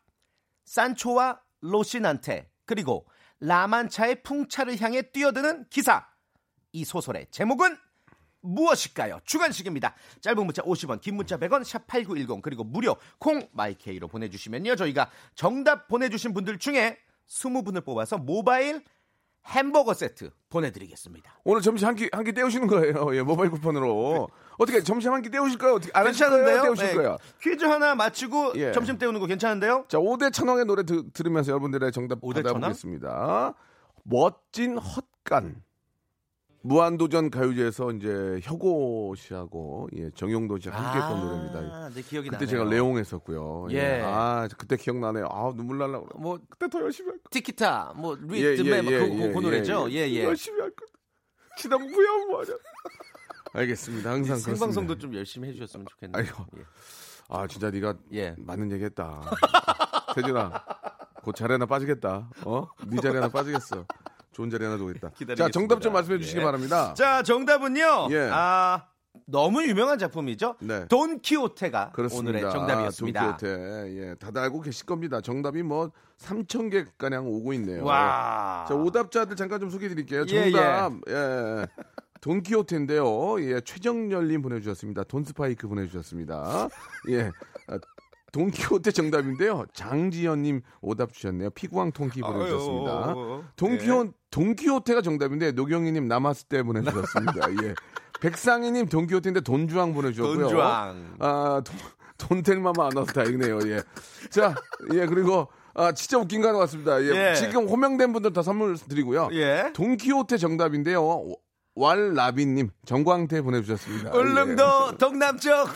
산초와 0.66 1.42
로시난테 1.62 2.52
그리고 2.66 3.08
라만차의 3.40 4.22
풍차를 4.22 4.80
향해 4.80 5.02
뛰어드는 5.02 5.66
기사. 5.72 6.08
이 6.72 6.86
소설의 6.86 7.30
제목은 7.32 7.78
무엇일까요? 8.42 9.20
주관식입니다. 9.26 9.96
짧은 10.22 10.46
문자 10.46 10.62
50원, 10.62 11.02
긴 11.02 11.16
문자 11.16 11.38
100원, 11.38 11.64
샵 11.64 11.86
8910 11.88 12.42
그리고 12.42 12.64
무료 12.64 12.96
콩 13.20 13.48
마이케이로 13.52 14.08
보내주시면요. 14.08 14.76
저희가 14.76 15.10
정답 15.36 15.88
보내주신 15.88 16.34
분들 16.34 16.58
중에 16.60 16.98
20분을 17.28 17.84
뽑아서 17.86 18.18
모바일 18.18 18.82
햄버거 19.48 19.94
세트 19.94 20.32
보내드리겠습니다. 20.50 21.40
오늘 21.44 21.62
점심 21.62 21.88
한 21.88 21.96
끼 21.96 22.10
한 22.12 22.24
끼 22.26 22.34
때우시는 22.34 22.68
거예요. 22.68 23.16
예, 23.16 23.22
모바일 23.24 23.50
쿠폰으로. 23.52 24.28
어떻게 24.58 24.84
점심 24.84 25.14
한 25.14 25.22
끼 25.22 25.30
때우실까요? 25.30 25.76
어떻게 25.76 25.92
안? 25.98 26.04
괜찮은데요? 26.06 26.62
때우실 26.64 26.88
네. 26.88 26.94
거예요? 26.96 27.18
퀴즈 27.42 27.64
하나 27.66 27.96
맞히고 27.96 28.54
예. 28.56 28.72
점심 28.74 28.98
때우는 28.98 29.20
거 29.20 29.26
괜찮은데요? 29.28 29.86
자, 29.88 29.98
5대 29.98 30.34
천왕의 30.34 30.66
노래 30.66 30.84
드, 30.84 31.10
들으면서 31.12 31.52
여러분들의 31.52 31.92
정답? 31.94 32.20
받아보겠습니다. 32.22 33.54
멋진 34.04 34.78
헛간. 34.78 35.64
무한도전 36.62 37.30
가요제에서 37.30 37.92
이제 37.94 38.40
혁오 38.44 39.16
씨하고 39.16 39.90
예, 39.96 40.10
정용도 40.12 40.60
씨가 40.60 40.76
함께 40.76 41.00
했던 41.00 41.20
노래입니다. 41.20 41.90
네, 41.90 42.02
기억이 42.02 42.30
그때 42.30 42.46
나네요. 42.46 42.48
제가 42.50 42.70
레옹 42.70 42.98
했었고요. 42.98 43.68
예. 43.72 43.76
예. 43.76 44.02
아, 44.04 44.48
그때 44.58 44.76
기억나네요. 44.76 45.28
아, 45.32 45.54
눈물 45.56 45.78
날라 45.78 46.00
그래. 46.02 46.10
뭐 46.18 46.38
그때 46.50 46.68
더 46.68 46.82
열심히 46.82 47.12
할 47.12 47.18
거. 47.20 47.30
티키타, 47.32 47.94
뭐 47.96 48.18
예, 48.34 48.52
리듬에 48.52 48.82
뭐 48.82 48.92
그, 48.92 49.10
그, 49.10 49.34
그 49.34 49.40
노래죠. 49.40 49.90
예, 49.92 50.10
예. 50.10 50.24
열심히 50.26 50.60
할 50.60 50.70
거. 50.72 50.86
지난 51.58 51.80
부야 51.80 52.26
뭐하냐. 52.28 52.52
알겠습니다. 53.54 54.12
항상 54.12 54.38
생방송도. 54.38 54.98
좀 54.98 55.16
열심히 55.16 55.50
해 55.50 55.54
주셨으면 55.54 55.86
좋겠네요. 55.88 56.22
아이고. 56.22 56.46
예. 56.58 56.64
아, 57.30 57.48
진짜 57.48 57.72
네가 57.72 57.96
예. 58.14 58.36
맞는 58.38 58.72
얘기 58.74 58.84
했다. 58.84 59.22
태준아, 60.14 60.62
곧 61.24 61.36
자리 61.36 61.54
하나 61.54 61.66
빠지겠다. 61.66 62.30
어? 62.46 62.68
네 62.88 62.98
자리 63.02 63.16
하나 63.16 63.30
빠지겠어. 63.30 63.86
좋은 64.32 64.50
자리 64.50 64.64
하나 64.66 64.78
두겠다. 64.78 65.12
자. 65.36 65.50
정답 65.50 65.82
좀 65.82 65.94
말씀해 65.94 66.20
주시기 66.20 66.40
예. 66.40 66.44
바랍니다. 66.44 66.94
자, 66.94 67.24
정답은요. 67.24 68.08
예. 68.12 68.30
아, 68.32 68.86
너무 69.26 69.64
유명한 69.64 69.98
작품이죠. 69.98 70.56
네. 70.60 70.88
돈키호테가 70.88 71.92
그렇습니다. 71.92 72.38
오늘의 72.40 72.52
정답이었습니다. 72.52 73.38
돈키호테. 73.38 73.98
예, 73.98 74.16
다들 74.16 74.42
알고 74.42 74.62
계실 74.62 74.86
겁니다. 74.86 75.22
정답이 75.22 75.64
뭐 75.64 75.92
3천 76.18 76.72
개 76.72 76.86
가량 76.98 77.28
오고 77.28 77.54
있네요. 77.54 77.84
와. 77.84 78.66
자, 78.68 78.76
오답자들 78.76 79.36
잠깐 79.36 79.60
좀 79.60 79.70
소개해 79.70 79.90
드릴게요. 79.90 80.26
예, 80.30 80.52
정답. 80.52 80.92
예. 81.10 81.68
돈키호테인데요. 82.22 83.42
예, 83.42 83.62
최정열님 83.62 84.42
보내주셨습니다. 84.42 85.04
돈스파이크 85.06 85.68
보내주셨습니다. 85.68 86.70
예. 87.10 87.32
아, 87.68 87.80
돈키호테 88.32 88.92
정답인데요. 88.92 89.66
장지연님 89.74 90.62
오답 90.82 91.14
주셨네요. 91.14 91.50
피구왕 91.52 91.92
통키 91.92 92.22
보내주셨습니다. 92.22 93.06
아유, 93.08 93.44
돈키호, 93.56 94.12
돈키호테가 94.32 95.02
정답인데 95.02 95.52
노경희님 95.52 96.08
남았을 96.08 96.48
때 96.48 96.64
보내주셨습니다. 96.64 97.52
예. 97.64 97.74
백상희님 98.22 98.88
돈키호테인데 98.88 99.42
돈주왕 99.42 99.94
보내주셨고요. 99.94 100.40
돈주왕. 100.40 101.16
아, 101.20 101.62
돈, 101.64 101.76
돈텔마마 102.18 102.88
안 102.88 102.98
와서 102.98 103.12
다행이네요. 103.14 103.60
예. 103.68 103.82
자, 104.30 104.54
예, 104.94 105.06
그리고, 105.06 105.48
아, 105.74 105.94
진짜 105.94 106.18
웃긴 106.18 106.42
거 106.42 106.50
하나 106.50 106.60
왔습니다. 106.60 107.02
예. 107.02 107.32
예. 107.32 107.36
지금 107.36 107.68
호명된 107.68 108.12
분들 108.14 108.34
다 108.34 108.42
선물 108.44 108.78
드리고요. 108.78 109.30
예. 109.34 109.72
돈키호테 109.74 110.38
정답인데요. 110.38 111.34
왈라비님, 111.76 112.72
정광태 112.86 113.42
보내주셨습니다. 113.42 114.12
울릉도 114.12 114.98
동남쪽. 114.98 115.70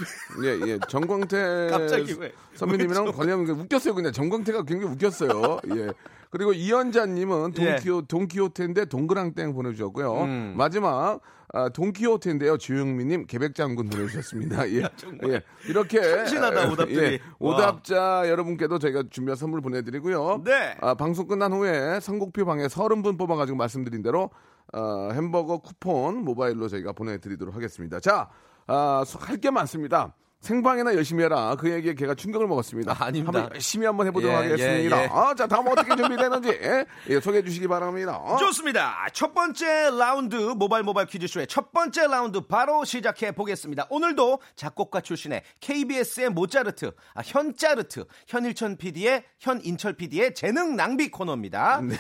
예, 0.44 0.60
예. 0.68 0.80
정광태 0.90 1.68
갑자기 1.72 2.14
왜? 2.20 2.34
선배님이랑 2.56 3.14
관련 3.14 3.48
웃겼어요. 3.48 3.96
그냥 3.96 4.12
정광태가 4.12 4.64
굉장히 4.64 4.94
웃겼어요. 4.94 5.60
예. 5.78 5.88
그리고 6.34 6.52
이현자님은 6.52 7.54
예. 7.60 7.76
돈키호, 7.76 8.02
돈키호테인데 8.08 8.86
동그랑땡 8.86 9.54
보내주셨고요. 9.54 10.14
음. 10.24 10.54
마지막, 10.58 11.20
아, 11.54 11.70
돈키호테인데요. 11.70 12.58
주영미님, 12.58 13.28
개백장군 13.28 13.88
보내주셨습니다. 13.90 14.68
예. 14.74 14.82
예. 15.28 15.44
이렇게. 15.70 16.02
참신하다, 16.02 16.72
오답들이. 16.72 16.98
예. 17.14 17.20
오답자 17.38 18.24
여러분께도 18.28 18.80
저희가 18.80 19.04
준비한 19.12 19.36
선물 19.38 19.62
보내드리고요. 19.62 20.42
네. 20.44 20.76
아, 20.82 20.96
방송 20.96 21.28
끝난 21.28 21.54
후에 21.54 22.00
선곡표 22.00 22.46
방에 22.46 22.66
30분 22.66 23.20
뽑아가지고 23.20 23.56
말씀드린 23.56 24.02
대로 24.02 24.32
어, 24.74 25.10
햄버거 25.14 25.60
쿠폰 25.60 26.24
모바일로 26.26 26.68
저희가 26.68 26.94
보내드리도록 26.94 27.54
하겠습니다. 27.54 28.00
자, 28.00 28.28
아, 28.66 29.04
할 29.20 29.38
게 29.38 29.52
많습니다. 29.52 30.16
생방이나 30.44 30.94
열심히 30.94 31.24
해라. 31.24 31.56
그 31.58 31.72
얘기에 31.72 31.94
걔가 31.94 32.16
충격을 32.16 32.48
먹었습니다. 32.48 32.92
아, 32.92 33.06
아닙니다. 33.06 33.40
한번 33.40 33.56
열심히 33.56 33.86
한번 33.86 34.08
해보도록 34.08 34.36
예, 34.36 34.42
하겠습니다. 34.42 35.00
예, 35.00 35.04
예. 35.04 35.10
아, 35.10 35.34
자, 35.34 35.48
다음 35.48 35.68
어떻게 35.68 35.96
준비되는지 35.96 36.50
예, 36.50 36.86
예, 37.10 37.20
소개해 37.22 37.44
주시기 37.44 37.68
바랍니다. 37.70 38.18
어? 38.18 38.36
좋습니다. 38.36 39.08
첫 39.14 39.34
번째 39.34 39.90
라운드 39.98 40.36
모바일 40.36 40.84
모바일 40.84 41.08
퀴즈쇼의 41.08 41.48
첫 41.48 41.72
번째 41.72 42.08
라운드 42.08 42.42
바로 42.42 42.84
시작해 42.84 43.32
보겠습니다. 43.32 43.88
오늘도 43.90 44.42
작곡가 44.58 45.00
출신의 45.00 45.44
KBS의 45.62 46.30
모짜르트, 46.32 46.92
아, 47.14 47.22
현짜르트, 47.24 48.04
현일천 48.28 48.76
PD의 48.76 49.24
현인철 49.40 49.94
PD의 49.94 50.36
재능 50.36 50.76
낭비 50.76 51.10
코너입니다. 51.10 51.80
네. 51.82 51.96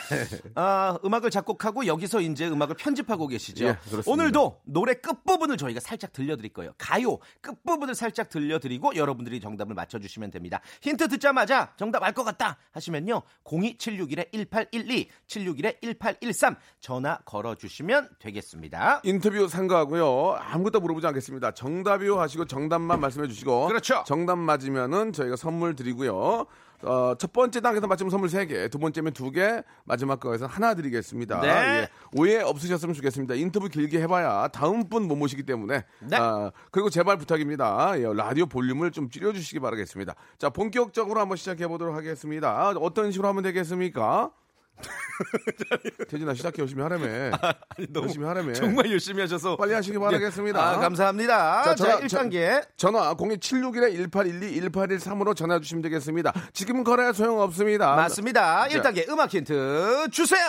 아, 0.55 0.99
음악을 1.05 1.29
작곡하고 1.29 1.87
여기서 1.87 2.19
이제 2.19 2.45
음악을 2.49 2.75
편집하고 2.75 3.27
계시죠. 3.27 3.67
예. 3.67 3.77
오늘도 4.05 4.59
노래 4.65 4.95
끝부분을 4.95 5.55
저희가 5.55 5.79
살짝 5.79 6.11
들려드릴 6.11 6.51
거예요. 6.51 6.73
가요 6.77 7.19
끝부분을 7.39 7.95
살짝 7.95 8.32
들려드리고 8.33 8.95
여러분들이 8.95 9.39
정답을 9.39 9.75
맞춰주시면 9.75 10.31
됩니다. 10.31 10.59
힌트 10.81 11.07
듣자마자 11.07 11.73
정답 11.77 12.03
알 12.03 12.13
것 12.13 12.23
같다 12.23 12.57
하시면요. 12.71 13.21
02761-1812, 13.43 15.07
761-1813 15.27 16.55
전화 16.79 17.17
걸어주시면 17.25 18.09
되겠습니다. 18.19 19.01
인터뷰 19.03 19.47
상가하고요. 19.47 20.37
아무것도 20.39 20.79
물어보지 20.79 21.07
않겠습니다. 21.07 21.51
정답이요 21.51 22.19
하시고 22.19 22.45
정답만 22.45 22.99
말씀해 22.99 23.27
주시고. 23.27 23.67
그렇죠. 23.67 24.03
정답 24.05 24.37
맞으면은 24.37 25.13
저희가 25.13 25.35
선물 25.35 25.75
드리고요. 25.75 26.45
어, 26.83 27.15
첫 27.17 27.31
번째 27.31 27.61
단계에서 27.61 27.87
맞으면 27.87 28.09
선물 28.09 28.29
3개, 28.29 28.69
두 28.71 28.77
번째면 28.79 29.13
2개, 29.13 29.63
마지막 29.85 30.19
거에서 30.19 30.45
하나 30.45 30.73
드리겠습니다. 30.73 31.41
네. 31.41 31.47
예. 31.47 31.89
오해 32.13 32.41
없으셨으면 32.41 32.93
좋겠습니다. 32.95 33.35
인터뷰 33.35 33.69
길게 33.69 34.01
해봐야 34.01 34.47
다음 34.49 34.87
분 34.89 35.03
못 35.03 35.15
모시기 35.15 35.43
때문에. 35.43 35.83
네. 36.01 36.17
아, 36.17 36.51
그리고 36.71 36.89
제발 36.89 37.17
부탁입니다. 37.17 37.93
예, 37.99 38.03
라디오 38.13 38.45
볼륨을 38.45 38.91
좀 38.91 39.09
줄여주시기 39.09 39.59
바라겠습니다. 39.59 40.15
자, 40.37 40.49
본격적으로 40.49 41.19
한번 41.19 41.37
시작해 41.37 41.67
보도록 41.67 41.95
하겠습니다. 41.95 42.69
어떤 42.69 43.11
식으로 43.11 43.27
하면 43.29 43.43
되겠습니까? 43.43 44.31
태진아 46.09 46.33
시작해 46.33 46.61
열심히 46.61 46.81
하라며. 46.83 47.05
열심히 47.95 48.25
하라며. 48.25 48.53
정말 48.53 48.91
열심히 48.91 49.21
하셔서 49.21 49.55
빨리 49.55 49.73
하시기 49.73 49.97
바라겠습니다. 49.97 50.59
아, 50.71 50.77
감사합니다. 50.79 51.63
자, 51.63 51.75
자, 51.75 51.85
전화- 51.99 51.99
1단계. 52.01 52.67
전화 52.75 53.13
02761-1812, 53.15 54.69
1813으로 54.71 55.35
전화 55.35 55.59
주시면 55.59 55.81
되겠습니다. 55.83 56.33
지금 56.53 56.83
거래 56.83 57.11
소용 57.13 57.39
없습니다. 57.39 57.95
맞습니다. 57.95 58.67
자. 58.67 58.81
1단계 58.81 59.07
음악 59.09 59.33
힌트 59.33 60.07
주세요. 60.11 60.45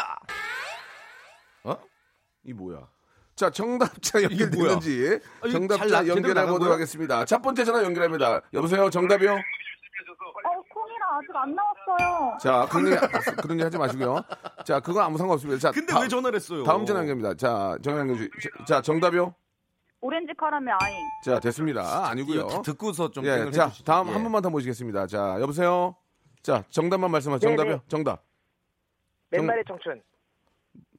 이 2.46 2.52
뭐야? 2.52 2.86
자, 3.36 3.48
정답자? 3.50 4.22
연결되는지 4.22 5.18
아, 5.40 5.48
정답자 5.48 6.06
연결해 6.06 6.46
보도록? 6.46 6.74
하겠습니다. 6.74 7.24
첫 7.24 7.40
번째 7.40 7.64
전화 7.64 7.82
연결합니다. 7.82 8.42
여보세요, 8.52 8.90
정답이요? 8.90 9.34
아직 11.16 11.28
안 11.34 11.54
나왔어요. 11.54 12.38
자, 12.38 12.66
그런 12.70 12.86
얘기, 12.88 12.96
그런 13.42 13.52
얘기 13.52 13.62
하지 13.62 13.78
마시고요. 13.78 14.22
자, 14.64 14.80
그거 14.80 15.00
아무 15.02 15.16
상관없습니다. 15.18 15.60
자, 15.60 15.70
근데 15.72 15.92
다- 15.92 16.00
왜 16.00 16.08
전화를 16.08 16.36
했어요? 16.36 16.64
다음 16.64 16.84
전화 16.84 17.00
연결입니다. 17.00 17.34
자, 17.34 17.76
전화 17.82 18.00
연결 18.00 18.16
주, 18.16 18.28
자, 18.66 18.80
정답이요? 18.82 19.34
오렌지 20.00 20.32
카라멜 20.36 20.70
아잉. 20.80 20.96
자, 21.24 21.40
됐습니다. 21.40 22.08
아니고요. 22.08 22.40
이거 22.40 22.48
다 22.48 22.62
듣고서 22.62 23.10
좀 23.10 23.24
예, 23.24 23.50
자, 23.50 23.64
해주시죠. 23.66 23.84
다음 23.84 24.08
예. 24.08 24.12
한 24.12 24.22
번만 24.22 24.42
더 24.42 24.50
모시겠습니다. 24.50 25.06
자, 25.06 25.38
여보세요? 25.40 25.96
자, 26.42 26.62
정답만 26.68 27.10
말씀하세요. 27.10 27.48
네, 27.50 27.56
정답이요? 27.56 27.76
네. 27.76 27.82
정답. 27.88 28.22
맨발의 29.30 29.64
청춘. 29.66 30.02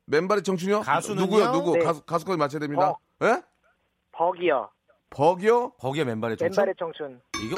맨발의 0.05 0.43
청춘이요? 0.43 0.81
가수는요? 0.81 1.21
누구요? 1.25 1.51
누구? 1.51 1.73
네. 1.77 1.83
가수, 1.83 2.03
가수까지 2.03 2.37
맞춰야 2.37 2.59
됩니다. 2.59 2.89
어. 2.89 2.97
예? 3.23 3.41
버기요. 4.11 4.69
버기요? 5.11 5.71
버기의 5.79 6.05
맨발의 6.05 6.37
청춘. 6.37 6.51
맨발의 6.51 6.75
청춘. 6.79 7.21
이거 7.43 7.57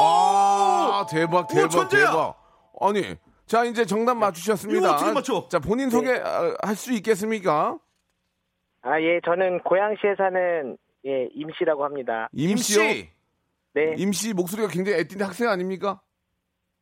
아, 0.00 1.06
대박, 1.10 1.44
오, 1.44 1.46
대박, 1.54 1.70
천재야! 1.70 2.06
대박. 2.06 2.34
아니, 2.80 3.16
자, 3.46 3.64
이제 3.64 3.84
정답 3.84 4.14
맞추셨습니다. 4.16 4.78
이거 4.78 4.94
어떻게 4.94 5.12
맞춰? 5.12 5.48
자, 5.48 5.58
본인 5.58 5.90
소개 5.90 6.12
아, 6.12 6.54
할수 6.62 6.92
있겠습니까? 6.92 7.78
아, 8.82 9.00
예, 9.00 9.20
저는 9.24 9.60
고양시에 9.60 10.14
사는 10.16 10.76
예, 11.06 11.28
임씨라고 11.34 11.84
합니다. 11.84 12.28
임씨요? 12.32 12.82
임씨. 12.82 13.10
네, 13.74 13.94
임씨 13.96 14.34
목소리가 14.34 14.68
굉장히 14.68 14.98
애띤데 15.00 15.24
학생 15.24 15.48
아닙니까? 15.48 16.00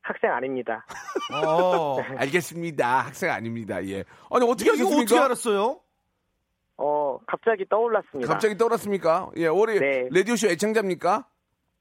학생 0.03 0.31
아닙니다. 0.33 0.85
어. 1.45 1.99
알겠습니다. 2.19 3.01
학생 3.01 3.31
아닙니다. 3.31 3.85
예. 3.87 4.05
아니, 4.31 4.45
어떻게 4.49 4.71
이거 4.71 4.73
하셨습니까? 4.73 5.03
어떻게 5.03 5.19
알았어요? 5.19 5.81
어, 6.79 7.19
갑자기 7.27 7.65
떠올랐습니다. 7.69 8.33
갑자기 8.33 8.57
떠올랐습니까? 8.57 9.31
예, 9.37 9.47
올해 9.47 9.79
네. 9.79 10.09
라디오쇼 10.13 10.49
애청자입니까? 10.49 11.27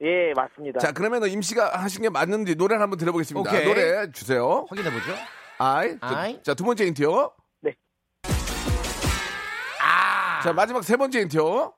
예, 0.02 0.34
맞습니다. 0.36 0.80
자, 0.80 0.92
그러면 0.92 1.26
임씨가 1.28 1.78
하신 1.82 2.02
게 2.02 2.10
맞는지 2.10 2.56
노래를 2.56 2.82
한번 2.82 2.98
들어보겠습니다. 3.00 3.50
오케이. 3.50 3.66
노래 3.66 4.12
주세요. 4.12 4.66
확인해 4.70 4.92
보죠. 4.92 5.16
아이. 5.58 5.96
아이. 6.02 6.44
자, 6.44 6.54
두 6.54 6.66
번째 6.66 6.86
힌트요. 6.88 7.32
네. 7.62 7.74
아. 9.82 10.42
자, 10.44 10.52
마지막 10.52 10.84
세 10.84 10.98
번째 10.98 11.22
힌트요. 11.22 11.74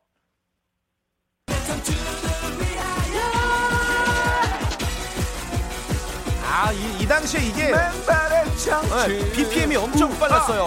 아, 6.43 6.71
이, 6.73 7.03
이 7.03 7.07
당시에 7.07 7.41
이게 7.41 7.71
네, 7.71 9.31
BPM이 9.31 9.75
엄청 9.75 10.09
빨랐어요. 10.17 10.65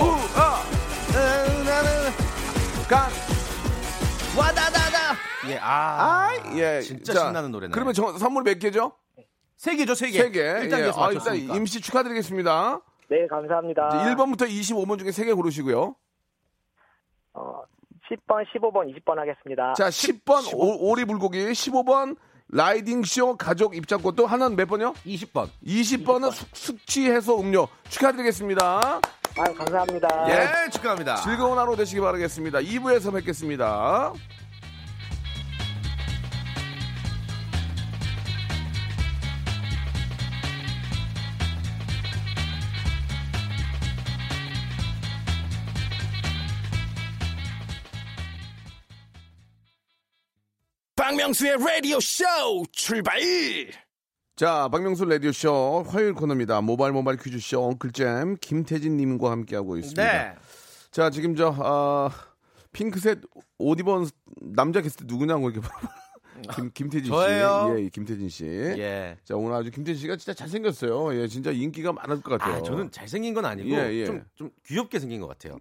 가. 2.89 3.09
와다다다. 4.37 5.30
예, 5.49 5.59
아. 5.59 6.29
아이. 6.29 6.59
예. 6.61 6.81
진짜 6.81 7.13
자, 7.13 7.21
신나는 7.27 7.51
노래네. 7.51 7.73
그러면 7.73 7.95
저, 7.95 8.17
선물 8.19 8.43
몇 8.45 8.59
개죠? 8.59 8.93
세 9.57 9.77
개죠, 9.77 9.95
세 9.95 10.11
개. 10.11 10.19
세 10.23 10.31
개. 10.31 10.41
1단계에서 10.43 10.71
예. 10.71 11.03
아, 11.03 11.11
일단 11.11 11.15
맞췄으니까. 11.15 11.57
임씨 11.57 11.81
축하드리겠습니다. 11.81 12.81
네, 13.09 13.27
감사합니다. 13.27 13.89
이제 13.89 14.15
1번부터 14.15 14.49
25번 14.49 14.99
중에 14.99 15.11
세 15.13 15.25
개 15.25 15.33
고르시고요. 15.33 15.95
어, 17.35 17.63
10번, 18.11 18.45
15번, 18.55 18.95
20번 18.95 19.17
하겠습니다. 19.17 19.73
자, 19.75 19.89
10번 19.89 20.53
오, 20.55 20.91
오리 20.91 21.05
불고기, 21.05 21.39
15번 21.47 22.17
라이딩 22.53 23.05
쇼 23.05 23.37
가족 23.37 23.77
입장권 23.77 24.17
또 24.17 24.27
하나는 24.27 24.57
몇 24.57 24.67
번이요? 24.69 24.95
20번. 25.07 25.49
20번은 25.65 26.33
숙취 26.53 27.09
해소 27.11 27.39
음료 27.41 27.69
축하드리겠습니다. 27.89 29.01
아, 29.39 29.45
감사합니다. 29.57 30.09
예, 30.67 30.71
축하합니다. 30.71 31.17
즐거운 31.17 31.57
하루 31.59 31.77
되시기 31.77 32.01
바라겠습니다. 32.01 32.59
2부에서 32.59 33.13
뵙겠습니다. 33.15 34.13
박명수의 51.11 51.57
라디오 51.59 51.99
쇼 51.99 52.25
출발! 52.71 53.19
자, 54.37 54.69
박명수 54.69 55.05
라디오 55.07 55.33
쇼 55.33 55.83
화요일 55.89 56.15
코너입니다. 56.15 56.61
모바일 56.61 56.93
모바일 56.93 57.19
퀴즈 57.19 57.41
쇼 57.41 57.65
엉클잼 57.65 58.37
김태진님과 58.41 59.29
함께하고 59.29 59.77
있습니다. 59.77 60.03
네. 60.05 60.35
자, 60.93 61.11
지금 61.11 61.35
저, 61.35 61.53
아, 61.59 62.11
핑크색 62.71 63.23
옷 63.59 63.81
입은 63.81 64.07
남자 64.41 64.81
게스트 64.81 65.03
누구냐고 65.05 65.51
이렇게. 65.51 65.67
김, 66.55 66.71
김태진 66.73 67.07
씨. 67.07 67.11
저예요. 67.11 67.75
예, 67.77 67.89
김태진 67.89 68.29
씨. 68.29 68.45
예. 68.47 69.17
자, 69.25 69.35
오늘 69.35 69.57
아주 69.57 69.73
김태진 69.73 70.01
씨가 70.01 70.15
진짜 70.15 70.33
잘생겼어요. 70.33 71.21
예, 71.21 71.27
진짜 71.27 71.51
인기가 71.51 71.93
많을 71.93 72.23
것 72.23 72.39
같아요. 72.39 72.59
아, 72.59 72.63
저는 72.63 72.93
잘생긴 72.93 73.35
건 73.35 73.47
아니고 73.47 73.69
예, 73.69 73.93
예. 73.95 74.05
좀, 74.07 74.25
좀 74.37 74.51
귀엽게 74.65 75.01
생긴 75.01 75.21
것 75.21 75.27
같아요. 75.27 75.59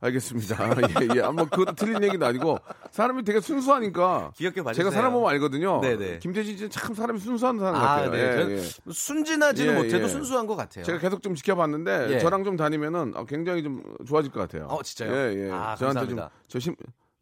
알겠습니다. 0.00 0.56
예, 1.02 1.08
예. 1.16 1.20
아, 1.22 1.30
뭐, 1.30 1.44
그것도 1.44 1.74
틀린 1.74 2.02
얘기도 2.02 2.24
아니고, 2.24 2.58
사람이 2.90 3.22
되게 3.22 3.40
순수하니까. 3.40 4.32
귀엽게 4.36 4.62
봐주세요. 4.62 4.84
제가 4.84 4.94
사람 4.94 5.12
보면 5.12 5.28
알거든요. 5.30 5.80
네네. 5.80 6.18
김태진 6.20 6.56
씨는 6.56 6.70
참 6.70 6.94
사람이 6.94 7.20
순수한 7.20 7.58
사람 7.58 7.74
아, 7.76 7.80
같아요. 7.80 8.10
네. 8.10 8.18
예, 8.18 8.56
예. 8.56 8.92
순진하지는 8.92 9.74
예, 9.74 9.76
못해도 9.76 10.04
예. 10.04 10.08
순수한 10.08 10.46
것 10.46 10.56
같아요. 10.56 10.84
제가 10.84 10.98
계속 10.98 11.22
좀 11.22 11.34
지켜봤는데 11.34 12.14
예. 12.14 12.18
저랑 12.18 12.44
좀 12.44 12.56
다니면은 12.56 13.12
어, 13.14 13.24
굉장히 13.26 13.62
좀 13.62 13.82
좋아질 14.06 14.32
것 14.32 14.40
같아요. 14.40 14.66
어, 14.68 14.82
진짜요? 14.82 15.12
예, 15.12 15.46
예. 15.46 15.50
아, 15.50 15.76
저한테 15.76 16.00
감사합니다. 16.00 16.30
좀저 16.48 16.58
심, 16.58 16.74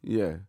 예. 0.09 0.39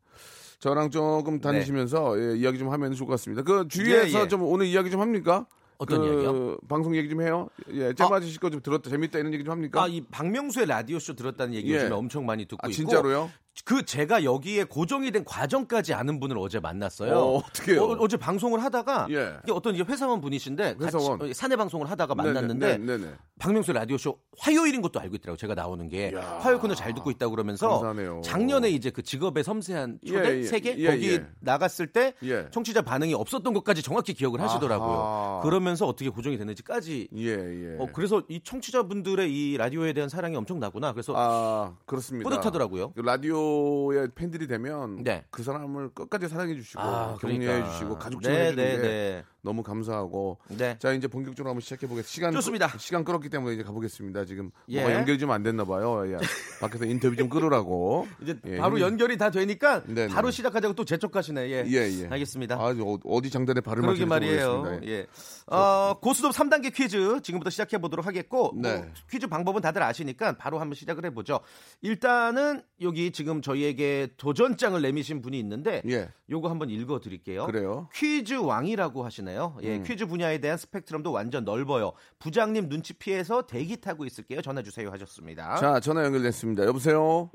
저랑 0.60 0.90
조금 0.90 1.40
다니시면서 1.40 2.18
예, 2.20 2.36
이야기 2.36 2.58
좀 2.58 2.70
하면 2.70 2.92
좋을 2.92 3.08
것 3.08 3.14
같습니다. 3.14 3.42
그 3.42 3.66
주위에서 3.66 4.18
예, 4.18 4.22
예. 4.22 4.28
좀 4.28 4.42
오늘 4.42 4.66
이야기 4.66 4.90
좀 4.90 5.00
합니까? 5.00 5.46
어떤 5.80 6.00
그 6.02 6.06
이야기요? 6.06 6.58
방송 6.68 6.94
얘기 6.94 7.08
좀 7.08 7.22
해요. 7.22 7.48
예, 7.72 7.94
잼맞으실 7.94 8.38
거좀 8.38 8.60
들었다 8.60 8.90
재밌다 8.90 9.18
이런 9.18 9.32
얘기 9.32 9.42
좀 9.42 9.52
합니까? 9.52 9.82
아, 9.82 9.88
이 9.88 10.02
박명수의 10.02 10.66
라디오 10.66 10.98
쇼 10.98 11.14
들었다는 11.14 11.54
얘기 11.54 11.70
예. 11.72 11.76
요즘에 11.76 11.92
엄청 11.92 12.26
많이 12.26 12.44
듣고 12.44 12.58
아, 12.62 12.68
있고 12.68 12.76
진짜로요? 12.76 13.30
그 13.64 13.84
제가 13.84 14.24
여기에 14.24 14.64
고정이 14.64 15.10
된 15.10 15.24
과정까지 15.24 15.94
아는 15.94 16.20
분을 16.20 16.38
어제 16.38 16.60
만났어요. 16.60 17.16
어, 17.16 17.36
어떡해요? 17.38 17.82
어, 17.82 18.08
제 18.08 18.16
방송을 18.16 18.62
하다가 18.62 19.08
예. 19.10 19.36
어떤 19.50 19.74
이제 19.74 19.84
회사원 19.84 20.20
분이신데 20.20 20.76
회사원. 20.80 21.22
어, 21.22 21.32
사내 21.32 21.56
방송을 21.56 21.90
하다가 21.90 22.14
만났는데 22.14 22.78
네네, 22.78 22.98
네네. 22.98 23.14
박명수 23.38 23.72
라디오 23.72 23.96
쇼 23.96 24.18
화요일인 24.38 24.82
것도 24.82 25.00
알고 25.00 25.16
있더라고 25.16 25.34
요 25.34 25.36
제가 25.36 25.54
나오는 25.54 25.88
게 25.88 26.12
화요일 26.14 26.60
코너 26.60 26.74
잘 26.74 26.94
듣고 26.94 27.10
있다 27.10 27.26
고 27.26 27.30
그러면서 27.32 27.68
감사하네요. 27.68 28.20
작년에 28.24 28.70
이제 28.70 28.90
그 28.90 29.02
직업의 29.02 29.44
섬세한 29.44 30.00
초대 30.06 30.34
예, 30.34 30.38
예. 30.38 30.42
세계 30.44 30.76
예, 30.78 30.90
거기 30.90 31.12
예. 31.12 31.26
나갔을 31.40 31.86
때 31.86 32.14
예. 32.22 32.48
청취자 32.50 32.82
반응이 32.82 33.14
없었던 33.14 33.52
것까지 33.54 33.82
정확히 33.82 34.14
기억을 34.14 34.40
하시더라고요. 34.40 34.90
아하. 34.90 35.40
그러면서 35.42 35.86
어떻게 35.86 36.10
고정이 36.10 36.38
됐는지까지 36.38 37.08
예, 37.16 37.28
예. 37.28 37.76
어, 37.78 37.88
그래서 37.92 38.22
이 38.28 38.40
청취자분들의 38.42 39.32
이 39.32 39.56
라디오에 39.56 39.92
대한 39.92 40.08
사랑이 40.08 40.36
엄청 40.36 40.60
나구나. 40.60 40.92
그래서 40.92 41.14
아, 41.16 41.74
그렇습니다. 41.86 42.28
뿌듯하더라고요. 42.28 42.92
그 42.92 43.00
라디오 43.00 43.49
의 43.92 44.08
팬들이 44.14 44.46
되면 44.46 45.02
네. 45.02 45.24
그 45.30 45.42
사람을 45.42 45.90
끝까지 45.94 46.28
사랑해 46.28 46.54
주시고 46.54 46.80
아, 46.80 47.16
격려해 47.20 47.38
그러니까. 47.46 47.70
주시고 47.72 47.98
가족처럼 47.98 48.38
네, 48.38 48.44
해 48.46 48.50
주는 48.50 48.64
네, 48.64 48.76
게 48.76 48.82
네. 48.82 49.24
너무 49.42 49.62
감사하고 49.62 50.38
네. 50.48 50.76
자 50.78 50.92
이제 50.92 51.08
본격적으로 51.08 51.50
한번 51.50 51.60
시작해 51.62 51.86
보겠습니다. 51.86 52.08
시간 52.08 52.32
좋습니다. 52.32 52.68
끄- 52.68 52.78
시간 52.78 53.04
끌었기 53.04 53.30
때문에 53.30 53.54
이제 53.54 53.62
가보겠습니다. 53.62 54.26
지금 54.26 54.50
예. 54.68 54.80
뭐가 54.82 54.94
연결이 54.94 55.18
좀 55.18 55.30
안 55.30 55.42
됐나 55.42 55.64
봐요. 55.64 56.02
예. 56.12 56.18
밖에서 56.60 56.84
인터뷰 56.84 57.16
좀 57.16 57.28
끌으라고. 57.30 58.06
이제 58.22 58.38
예, 58.46 58.58
바로 58.58 58.76
힘- 58.76 58.84
연결이 58.84 59.16
다 59.16 59.30
되니까 59.30 59.82
네, 59.86 60.06
네. 60.06 60.08
바로 60.08 60.30
시작하자고 60.30 60.74
또 60.74 60.84
재촉하시네. 60.84 61.48
예. 61.50 61.64
예, 61.66 62.02
예. 62.02 62.08
알겠습니다. 62.10 62.56
아, 62.56 62.74
어- 62.78 62.98
어디 63.04 63.30
장단에 63.30 63.60
발을 63.62 63.82
맞출지 63.82 64.04
말이에요. 64.06 64.80
예. 64.84 64.88
예. 64.88 65.06
어, 65.46 65.94
고스톱 66.00 66.32
3단계 66.32 66.72
퀴즈 66.74 67.20
지금부터 67.22 67.48
시작해 67.50 67.78
보도록 67.78 68.06
하겠고 68.06 68.52
뭐 68.52 68.62
네. 68.62 68.92
퀴즈 69.10 69.26
방법은 69.26 69.62
다들 69.62 69.82
아시니까 69.82 70.36
바로 70.36 70.60
한번 70.60 70.74
시작을 70.74 71.04
해 71.06 71.10
보죠. 71.14 71.40
일단은 71.80 72.62
여기 72.82 73.10
지금 73.10 73.29
저희에게 73.40 74.08
도전장을 74.16 74.80
내미신 74.82 75.22
분이 75.22 75.38
있는데 75.38 75.82
예. 75.88 76.08
요거 76.30 76.48
한번 76.50 76.68
읽어 76.70 76.98
드릴게요. 77.00 77.46
그래요? 77.46 77.88
퀴즈 77.94 78.34
왕이라고 78.34 79.04
하시네요. 79.04 79.56
예, 79.62 79.76
음. 79.76 79.84
퀴즈 79.84 80.06
분야에 80.06 80.38
대한 80.38 80.58
스펙트럼도 80.58 81.12
완전 81.12 81.44
넓어요. 81.44 81.92
부장님 82.18 82.68
눈치 82.68 82.92
피해서 82.94 83.42
대기 83.46 83.80
타고 83.80 84.04
있을게요. 84.04 84.42
전화 84.42 84.62
주세요 84.62 84.90
하셨습니다. 84.90 85.54
자, 85.56 85.78
전화 85.80 86.04
연결됐습니다. 86.04 86.64
여보세요? 86.66 87.30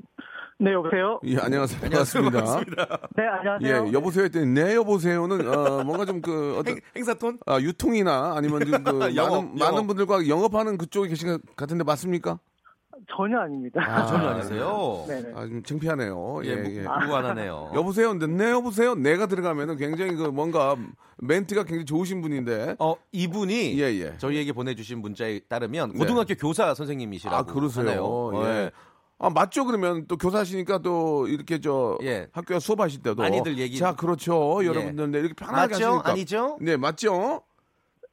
네, 0.58 0.72
여보세요? 0.72 1.20
예, 1.24 1.36
안녕하세요. 1.38 1.80
반갑습니다. 1.82 2.60
네, 3.16 3.26
안녕하세요. 3.26 3.86
예, 3.88 3.92
여보세요 3.92 4.24
했더니 4.24 4.46
네 4.46 4.74
여보세요는 4.74 5.48
어, 5.48 5.84
뭔가 5.84 6.04
좀 6.06 6.20
그 6.22 6.56
어떤 6.58 6.78
행사톤? 6.96 7.38
아, 7.46 7.60
유통이나 7.60 8.34
아니면 8.36 8.64
좀그 8.64 9.14
영업, 9.16 9.44
많은, 9.44 9.58
영업. 9.58 9.58
많은 9.58 9.86
분들과 9.86 10.28
영업하는 10.28 10.78
그쪽에 10.78 11.08
계신 11.10 11.28
것 11.28 11.56
같은데 11.56 11.84
맞습니까? 11.84 12.38
전혀 13.14 13.38
아닙니다. 13.38 13.80
아, 13.86 14.06
전혀 14.06 14.28
아니세요. 14.28 15.04
네네. 15.06 15.32
아, 15.34 15.46
좀 15.46 15.62
창피하네요. 15.62 16.40
예, 16.44 16.48
예, 16.48 16.52
예. 16.76 16.82
무- 16.82 17.04
무관하네요. 17.04 17.72
여보세요? 17.76 18.08
근데 18.10 18.26
네 18.26 18.50
여보세요? 18.50 18.94
내가 18.94 19.26
들어가면은 19.26 19.76
굉장히 19.76 20.14
그 20.14 20.22
뭔가 20.24 20.76
멘트가 21.18 21.64
굉장히 21.64 21.84
좋으신 21.84 22.20
분인데. 22.22 22.76
어, 22.78 22.94
이분이 23.12 23.78
예, 23.80 23.84
예. 24.00 24.18
저희에게 24.18 24.52
보내주신 24.52 25.00
문자에 25.00 25.40
따르면 25.48 25.92
네. 25.92 25.98
고등학교 25.98 26.34
교사 26.34 26.74
선생님이시라고 26.74 27.36
아, 27.50 27.54
그러세요? 27.54 27.84
하네요. 27.88 28.30
예. 28.44 28.48
예. 28.64 28.70
아, 29.18 29.30
맞죠? 29.30 29.64
그러면 29.64 30.06
또 30.08 30.18
교사시니까 30.18 30.78
또 30.78 31.26
이렇게 31.26 31.58
저 31.58 31.96
예. 32.02 32.28
학교 32.32 32.58
수업하실 32.58 33.02
때도 33.02 33.14
많이들 33.22 33.56
얘기- 33.56 33.78
자, 33.78 33.94
그렇죠. 33.94 34.58
예. 34.62 34.66
여러분들 34.66 35.10
네, 35.10 35.18
이렇게 35.20 35.32
편하게 35.34 35.72
맞죠? 35.74 35.86
하시니까. 35.86 36.10
아니죠? 36.10 36.58
네, 36.60 36.76
맞죠? 36.76 37.42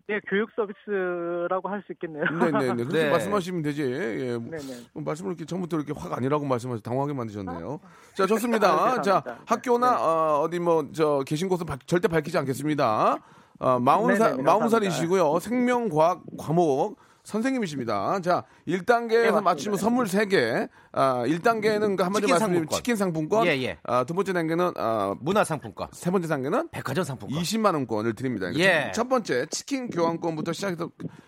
네, 0.07 0.19
교육 0.29 0.49
서비스라고 0.53 1.69
할 1.69 1.81
수 1.85 1.93
있겠네요. 1.93 2.25
네, 2.25 2.51
네, 2.51 2.59
네. 2.73 2.75
그렇게 2.83 3.03
네. 3.05 3.09
말씀하시면 3.09 3.61
되지. 3.61 3.83
예. 3.83 4.37
네네. 4.37 4.81
뭐 4.93 5.03
말씀을 5.03 5.31
이렇게 5.31 5.45
처음부터 5.45 5.77
이렇게 5.77 5.93
화가 5.95 6.17
아니라고 6.17 6.45
말씀하셔서 6.45 6.81
당황하게 6.81 7.13
만드셨네요. 7.13 7.79
자, 8.13 8.23
아, 8.23 8.27
좋습니다. 8.27 8.67
죄송합니다. 8.69 9.01
자, 9.01 9.23
네. 9.25 9.33
학교나 9.45 9.97
어, 10.01 10.41
어디 10.41 10.59
뭐 10.59 10.83
저 10.93 11.23
계신 11.25 11.47
곳은 11.47 11.65
바- 11.65 11.77
절대 11.85 12.07
밝히지 12.09 12.37
않겠습니다. 12.37 13.17
어, 13.59 13.79
마흔 13.79 14.15
살 14.17 14.31
네네네, 14.31 14.43
마흔. 14.43 14.67
살이시고요. 14.67 15.39
생명과학 15.39 16.21
과목 16.37 16.97
선생님이십니다. 17.23 18.19
자, 18.21 18.43
1단계에서 18.67 19.35
네. 19.35 19.41
맞추면 19.41 19.77
선물 19.77 20.05
3개. 20.05 20.69
아, 20.91 21.23
1단계는 21.25 21.95
그 21.97 22.03
한마디로 22.03 22.27
치킨 22.27 22.29
말씀드리면 22.29 22.39
상품권. 22.39 22.77
치킨 22.77 22.95
상품권. 22.95 23.47
예, 23.47 23.51
예. 23.63 23.77
아, 23.83 24.03
두 24.03 24.13
번째 24.13 24.33
단계는 24.33 24.73
아, 24.75 25.15
문화 25.19 25.43
상품권, 25.43 25.87
세 25.93 26.11
번째 26.11 26.27
단계는 26.27 26.69
백화점 26.69 27.03
상품권. 27.03 27.39
20만 27.41 27.73
원권을 27.73 28.13
드립니다. 28.15 28.53
예. 28.55 28.91
첫 28.93 29.07
번째 29.07 29.45
치킨 29.47 29.89
교환권부터 29.89 30.51
시작 30.53 30.77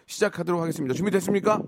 시작하도록 0.05 0.61
하겠습니다. 0.61 0.93
준비됐습니까? 0.93 1.61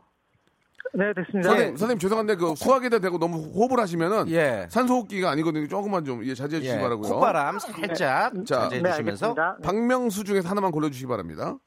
네, 0.93 1.13
됐습니다. 1.15 1.49
선생님, 1.49 1.77
선생님 1.77 1.99
죄송한데 1.99 2.35
그 2.35 2.55
수학에다 2.55 2.99
대고 2.99 3.19
너무 3.19 3.37
호흡을 3.53 3.79
하시면은 3.79 4.29
예. 4.29 4.67
산소호흡기가 4.69 5.29
아니거든요. 5.31 5.67
조금만 5.67 6.03
좀 6.05 6.25
예, 6.25 6.33
자제해 6.33 6.61
주시기 6.61 6.77
예, 6.77 6.81
바라고요. 6.81 7.13
콧바람 7.13 7.59
살짝 7.59 7.95
자, 7.95 8.31
자제해 8.45 8.81
네, 8.81 8.91
주시면서. 8.91 9.33
네. 9.35 9.41
박명수 9.63 10.23
중에서 10.23 10.49
하나만 10.49 10.71
골라 10.71 10.89
주시기 10.89 11.07
바랍니다. 11.07 11.57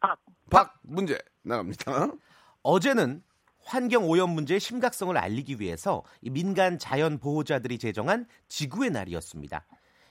박. 0.00 0.18
박 0.50 0.74
문제 0.82 1.18
나갑니다. 1.42 2.12
어제는 2.62 3.22
환경 3.64 4.08
오염 4.08 4.30
문제의 4.30 4.60
심각성을 4.60 5.16
알리기 5.16 5.60
위해서 5.60 6.02
이 6.20 6.30
민간 6.30 6.78
자연 6.78 7.18
보호자들이 7.18 7.78
제정한 7.78 8.26
지구의 8.48 8.90
날이었습니다. 8.90 9.64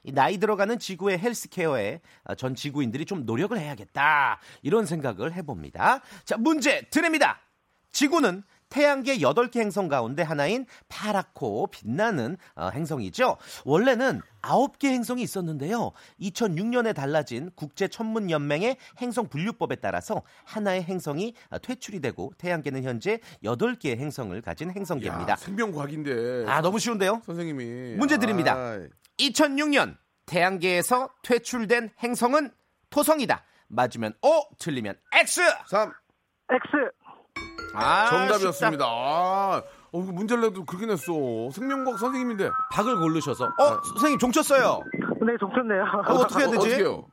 이 0.03 0.11
나이 0.11 0.37
들어가는 0.37 0.79
지구의 0.79 1.19
헬스케어에 1.19 2.01
아, 2.23 2.35
전 2.35 2.55
지구인들이 2.55 3.05
좀 3.05 3.25
노력을 3.25 3.57
해야겠다 3.57 4.39
이런 4.61 4.85
생각을 4.85 5.33
해봅니다. 5.33 6.01
자 6.25 6.37
문제 6.37 6.81
드립니다. 6.89 7.39
지구는 7.91 8.43
태양계 8.71 9.17
8개 9.17 9.59
행성 9.59 9.87
가운데 9.87 10.23
하나인 10.23 10.65
파랗고 10.87 11.67
빛나는 11.67 12.37
어, 12.55 12.69
행성이죠. 12.73 13.37
원래는 13.65 14.21
9개 14.41 14.87
행성이 14.87 15.21
있었는데요. 15.21 15.91
2006년에 16.21 16.95
달라진 16.95 17.51
국제천문연맹의 17.55 18.77
행성 18.99 19.27
분류법에 19.27 19.75
따라서 19.75 20.23
하나의 20.45 20.83
행성이 20.83 21.35
어, 21.49 21.59
퇴출이 21.59 21.99
되고 21.99 22.31
태양계는 22.37 22.83
현재 22.83 23.19
8개의 23.43 23.97
행성을 23.97 24.41
가진 24.41 24.71
행성계입니다. 24.71 25.33
야, 25.33 25.35
생명과학인데 25.35 26.45
아, 26.47 26.61
너무 26.61 26.79
쉬운데요? 26.79 27.21
선생님이 27.25 27.95
문제 27.97 28.17
드립니다. 28.17 28.55
아이, 28.55 28.87
2006년 29.19 29.97
태양계에서 30.25 31.09
퇴출된 31.23 31.91
행성은 32.01 32.51
토성이다. 32.89 33.43
맞으면 33.67 34.13
O, 34.21 34.43
틀리면 34.59 34.95
X. 35.13 35.41
3 35.67 35.91
X. 36.51 36.91
아, 37.73 38.09
정답이었습니다. 38.09 38.85
아, 38.85 39.63
어, 39.91 40.01
이거 40.01 40.11
문제를 40.11 40.43
내도 40.43 40.63
그렇게 40.65 40.85
냈어. 40.85 41.11
생명과학 41.51 41.99
선생님인데. 41.99 42.49
박을 42.71 42.97
고르셔서 42.97 43.45
어, 43.45 43.81
선생님 43.83 44.19
종쳤어요. 44.19 44.81
네, 45.25 45.37
종쳤네요. 45.39 45.83
어, 46.07 46.13
어떻게 46.13 46.43
해야 46.43 46.51
되지? 46.51 46.75
해요? 46.75 47.05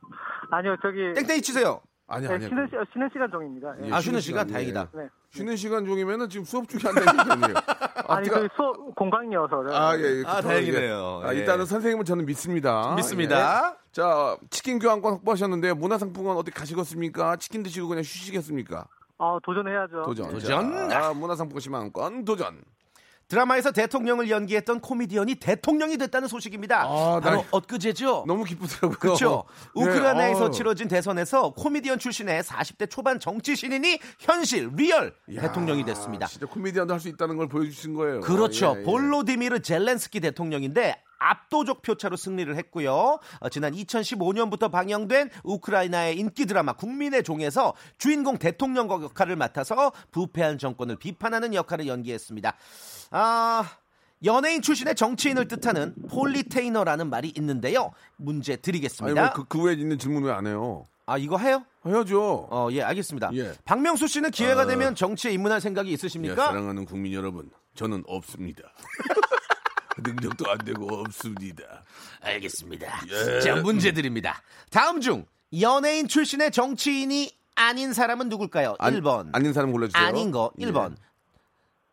아니요, 0.51 0.75
저기. 0.81 1.13
땡땡이 1.13 1.41
치세요. 1.41 1.81
아니, 2.07 2.27
네, 2.27 2.33
아니. 2.33 2.47
쉬는, 2.47 2.67
시, 2.67 2.75
쉬는 2.91 3.09
시간 3.13 3.29
종입니다. 3.29 3.67
예. 3.81 3.87
예, 3.87 3.93
아, 3.93 4.01
쉬는 4.01 4.19
쉬는 4.19 4.21
시간 4.21 4.47
시간, 4.47 4.47
다행이다. 4.47 4.87
네. 4.95 5.09
쉬는 5.31 5.55
시간 5.57 5.85
중이면은 5.85 6.27
지금 6.29 6.43
수업 6.43 6.67
중에 6.67 6.79
한다는 6.83 7.19
얘기아니에요 7.19 7.53
아니, 8.09 8.27
저기 8.27 8.47
수업 8.55 8.95
공강이어서. 8.95 9.65
아, 9.71 9.95
예, 9.95 10.01
예. 10.01 10.23
아. 10.25 10.41
다행이네요. 10.41 11.21
아, 11.23 11.33
예. 11.33 11.37
일단은 11.37 11.65
선생님은 11.65 12.05
저는 12.05 12.25
믿습니다. 12.25 12.95
믿습니다. 12.95 13.75
예. 13.75 13.91
자, 13.91 14.37
치킨 14.49 14.79
교환권 14.79 15.13
확보하셨는데 15.13 15.73
문화상품권 15.73 16.35
어디 16.35 16.49
가시겠습니까? 16.49 17.35
치킨 17.35 17.61
드시고 17.61 17.87
그냥 17.87 18.01
쉬시겠습니까? 18.01 18.87
아, 19.19 19.37
도전해야죠. 19.43 20.03
도전. 20.05 20.31
도전. 20.31 20.89
자, 20.89 21.13
문화상품권 21.13 21.61
10만원권 21.91 22.25
도전. 22.25 22.61
드라마에서 23.27 23.71
대통령을 23.71 24.31
연기했던 24.31 24.79
코미디언이 24.79 25.35
대통령이 25.35 25.97
됐다는 25.99 26.27
소식입니다. 26.27 26.81
아, 26.81 27.19
바로 27.21 27.41
나- 27.43 27.47
엊그제죠. 27.51 28.23
너무 28.25 28.43
기쁘더라고요. 28.43 28.97
그렇죠. 28.97 29.43
네, 29.75 29.83
우크라이나에서 29.83 30.45
아유. 30.45 30.51
치러진 30.51 30.87
대선에서 30.87 31.51
코미디언 31.51 31.99
출신의 31.99 32.41
40대 32.41 32.89
초반 32.89 33.19
정치 33.19 33.55
신인이 33.55 33.99
현실 34.17 34.71
real 34.75 35.13
야, 35.35 35.41
대통령이 35.41 35.85
됐습니다. 35.85 36.25
진짜 36.25 36.47
코미디언도 36.47 36.91
할 36.91 36.99
수 36.99 37.07
있다는 37.07 37.37
걸 37.37 37.47
보여주신 37.47 37.93
거예요. 37.93 38.21
그렇죠. 38.21 38.73
예, 38.77 38.79
예. 38.79 38.83
볼로디미르 38.83 39.59
젤렌스키 39.61 40.21
대통령인데 40.21 40.99
압도적 41.19 41.81
표차로 41.81 42.15
승리를 42.15 42.55
했고요. 42.55 43.19
어, 43.39 43.49
지난 43.49 43.73
2015년부터 43.73 44.71
방영된 44.71 45.29
우크라이나의 45.43 46.17
인기 46.17 46.45
드라마 46.45 46.73
국민의 46.73 47.23
종에서 47.23 47.73
주인공 47.97 48.37
대통령 48.37 48.89
역할을 48.89 49.35
맡아서 49.35 49.91
부패한 50.11 50.57
정권을 50.57 50.95
비판하는 50.95 51.53
역할을 51.53 51.87
연기했습니다. 51.87 52.55
아, 53.11 53.69
연예인 54.25 54.61
출신의 54.61 54.95
정치인을 54.95 55.47
뜻하는 55.47 55.95
폴리테이너라는 56.09 57.09
말이 57.09 57.31
있는데요. 57.37 57.91
문제 58.17 58.53
아니, 58.53 58.61
드리겠습니다. 58.61 59.21
뭐 59.21 59.33
그, 59.33 59.45
그 59.45 59.63
외에 59.63 59.75
있는 59.75 59.97
질문 59.97 60.23
왜 60.23 60.31
안 60.31 60.47
해요? 60.47 60.87
아, 61.05 61.17
이거 61.17 61.37
해요? 61.37 61.63
해야죠. 61.85 62.47
어, 62.51 62.67
예, 62.71 62.83
알겠습니다. 62.83 63.31
예. 63.33 63.53
박명수 63.65 64.07
씨는 64.07 64.29
기회가 64.31 64.61
아. 64.61 64.65
되면 64.67 64.93
정치에 64.93 65.31
입문할 65.31 65.59
생각이 65.61 65.89
예, 65.89 65.93
있으십니까? 65.93 66.35
사랑하는 66.47 66.85
국민 66.85 67.13
여러분, 67.13 67.49
저는 67.75 68.03
없습니다. 68.05 68.63
능력도 70.03 70.49
안 70.49 70.57
되고 70.59 70.87
없습니다. 71.01 71.83
알겠습니다. 72.21 73.01
예. 73.09 73.39
자, 73.41 73.55
문제 73.55 73.91
드립니다. 73.91 74.41
다음 74.71 75.01
중 75.01 75.25
연예인 75.59 76.07
출신의 76.07 76.51
정치인이 76.51 77.31
아닌 77.55 77.93
사람은 77.93 78.29
누굴까요? 78.29 78.75
안- 78.79 78.93
1번. 78.93 79.29
아닌 79.33 79.51
사람 79.53 79.71
골라주세요. 79.71 80.03
아닌 80.05 80.31
거. 80.31 80.51
예. 80.59 80.65
1번. 80.65 80.95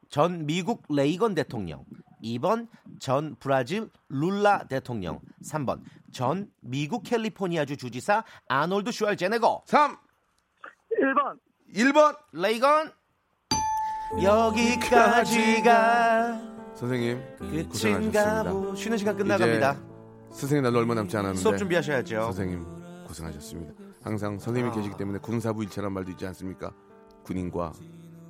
전 0.09 0.47
미국 0.47 0.85
레이건 0.89 1.35
대통령. 1.35 1.85
2번 2.23 2.69
전 2.99 3.37
브라질 3.39 3.91
룰라 4.09 4.65
대통령 4.69 5.21
3번 5.45 5.83
전 6.13 6.51
미국 6.61 7.03
캘리포니아주 7.05 7.77
주지사 7.77 8.25
아놀드 8.49 8.91
슈왈제네거 8.91 9.63
3 9.67 9.97
1번 10.99 11.39
1번 11.75 12.17
레이건 12.33 12.91
여기까지가 15.37 16.56
선생님 16.77 17.21
끝인가 17.39 17.69
고생하셨습니다. 17.69 18.53
보 18.53 18.75
쉬는 18.75 18.99
시간 18.99 19.17
끝나갑니다 19.17 19.81
스승의 20.33 20.63
날로 20.63 20.79
얼마 20.79 20.95
남지 20.95 21.17
않았는데 21.17 21.41
수업 21.41 21.57
준비하셔야죠 21.57 22.23
선생님 22.23 22.65
고생하셨습니다. 23.07 23.73
항상 24.03 24.39
선생님이 24.39 24.75
계시기 24.77 24.97
때문에 24.97 25.19
군사부일체란 25.21 25.93
말도 25.93 26.11
있지 26.13 26.27
않습니까? 26.27 26.73
군인과 27.25 27.73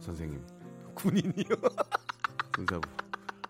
선생님. 0.01 0.41
군인이요 0.95 1.57
군사부. 2.55 2.89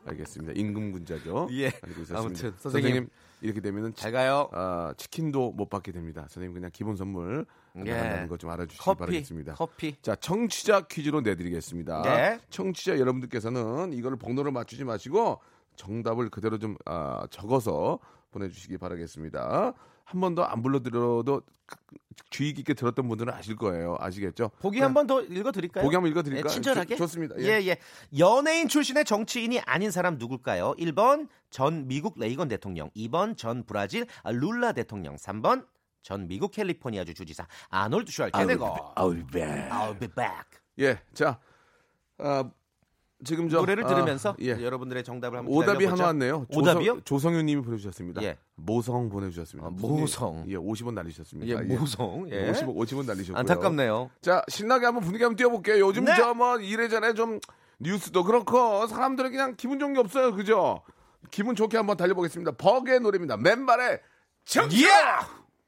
알겠습니다. 0.07 0.53
임금군자죠. 0.57 1.49
예. 1.55 1.67
알고 1.67 2.03
있었습니다. 2.03 2.19
아무튼 2.19 2.35
선생님, 2.59 2.59
선생님 2.59 3.09
이렇게 3.47 3.61
되면은 3.61 3.95
잘 3.95 4.13
가요 4.13 4.51
아, 4.53 4.93
치킨도 4.97 5.53
못 5.53 5.71
받게 5.71 5.93
됩니다. 5.93 6.23
선생님 6.29 6.53
그냥 6.55 6.71
기본 6.73 6.97
선물 6.97 7.47
예. 7.77 7.93
나간다는 7.93 8.29
거좀 8.29 8.51
알아주시기 8.51 8.85
커피 8.85 8.99
바라겠습니다. 8.99 9.55
커피 9.55 9.97
자, 10.03 10.17
청취자 10.17 10.83
퀴즈로 10.89 11.21
내드리겠습니다. 11.21 12.03
네. 12.03 12.41
청취자 12.51 12.99
여러분들께서는 12.99 13.93
이거를 13.93 14.19
번호를 14.19 14.51
맞추지 14.53 14.85
마시고 14.85 15.41
정답을 15.77 16.31
그대로 16.31 16.59
좀 16.59 16.77
아, 16.85 17.27
적어서 17.31 17.99
보내주시기 18.33 18.79
바라겠습니다. 18.79 19.73
한 20.07 20.21
번 20.21 20.35
더 20.35 20.45
안 20.45 20.63
불러드려도 20.63 21.43
주의 22.31 22.53
깊게 22.55 22.75
들었던 22.75 23.09
분들은 23.09 23.33
아실 23.33 23.57
거예요. 23.57 23.97
아시겠죠? 23.99 24.51
보기 24.61 24.81
한 24.81 24.95
번 24.95 25.07
더 25.07 25.21
읽어드릴까요? 25.21 25.83
보기 25.85 25.95
한 25.97 26.03
번 26.03 26.11
읽어드릴까요? 26.11 26.45
네, 26.49 26.49
친절하게 26.55 26.95
좋- 26.97 27.05
좋습니다. 27.05 27.35
예. 27.41 27.45
예, 27.61 27.67
예. 27.67 27.77
연예인 28.19 28.69
출신의 28.69 29.05
정치인이 29.05 29.61
아닌 29.61 29.91
사람 29.91 30.17
누굴까요? 30.19 30.75
1번 30.79 31.29
전 31.51 31.87
미국 31.89 32.19
레이건 32.19 32.49
대통령, 32.49 32.91
2번 32.91 33.37
전 33.37 33.65
브라질 33.65 34.07
아, 34.23 34.31
룰라 34.31 34.73
대통령, 34.73 35.17
3번 35.17 35.67
전 36.03 36.29
미국 36.29 36.53
캘리포니아주 36.53 37.13
주지사 37.15 37.47
아놀드 37.69 38.11
슈왈제네거. 38.13 38.95
I'll 38.97 39.13
be 39.15 39.27
back. 39.27 39.71
I'll 39.71 39.99
be 39.99 40.09
back. 40.09 40.47
예, 40.79 41.01
자, 41.15 41.39
아, 42.19 42.49
지금 43.25 43.49
저 43.49 43.59
노래를 43.59 43.85
아, 43.85 43.87
들으면서 43.87 44.37
예. 44.41 44.51
여러분들의 44.51 45.03
정답을 45.03 45.39
한번 45.39 45.55
오답이 45.55 45.79
기다려보죠. 45.79 46.03
하나 46.03 46.07
왔네요. 46.09 46.47
오답이요? 46.55 47.01
조성 47.05 47.35
윤님이 47.35 47.63
보내주셨습니다. 47.63 48.23
예. 48.23 48.37
모성 48.57 49.09
보내주셨습니다. 49.09 49.69
아, 49.69 49.71
모성. 49.71 50.45
예, 50.49 50.57
50원 50.57 50.95
날리셨습니다. 50.95 51.51
예, 51.51 51.77
모성. 51.77 52.29
예. 52.31 52.53
50원, 52.53 52.77
50원 52.77 53.07
날리셨고요. 53.07 53.39
안타깝네요. 53.39 54.11
자, 54.21 54.43
신나게 54.49 54.85
한번 54.85 55.03
분위기 55.03 55.25
한번 55.25 55.37
띄워볼게요. 55.37 55.87
요즘 55.87 56.05
네. 56.05 56.15
저뭐 56.15 56.59
이래저래 56.61 57.15
좀 57.15 57.41
뉴스도 57.79 58.25
그렇고 58.25 58.87
사람들은 58.87 59.31
그냥 59.31 59.55
기분 59.57 59.79
좋은 59.79 59.95
게 59.95 60.01
없어요. 60.01 60.35
그죠? 60.35 60.83
기분 61.31 61.55
좋게 61.55 61.77
한번 61.77 61.97
달려보겠습니다. 61.97 62.53
버그의 62.53 63.01
노래입니다. 63.01 63.37
맨발의 63.39 64.01
정치! 64.45 64.85
예! 64.85 64.89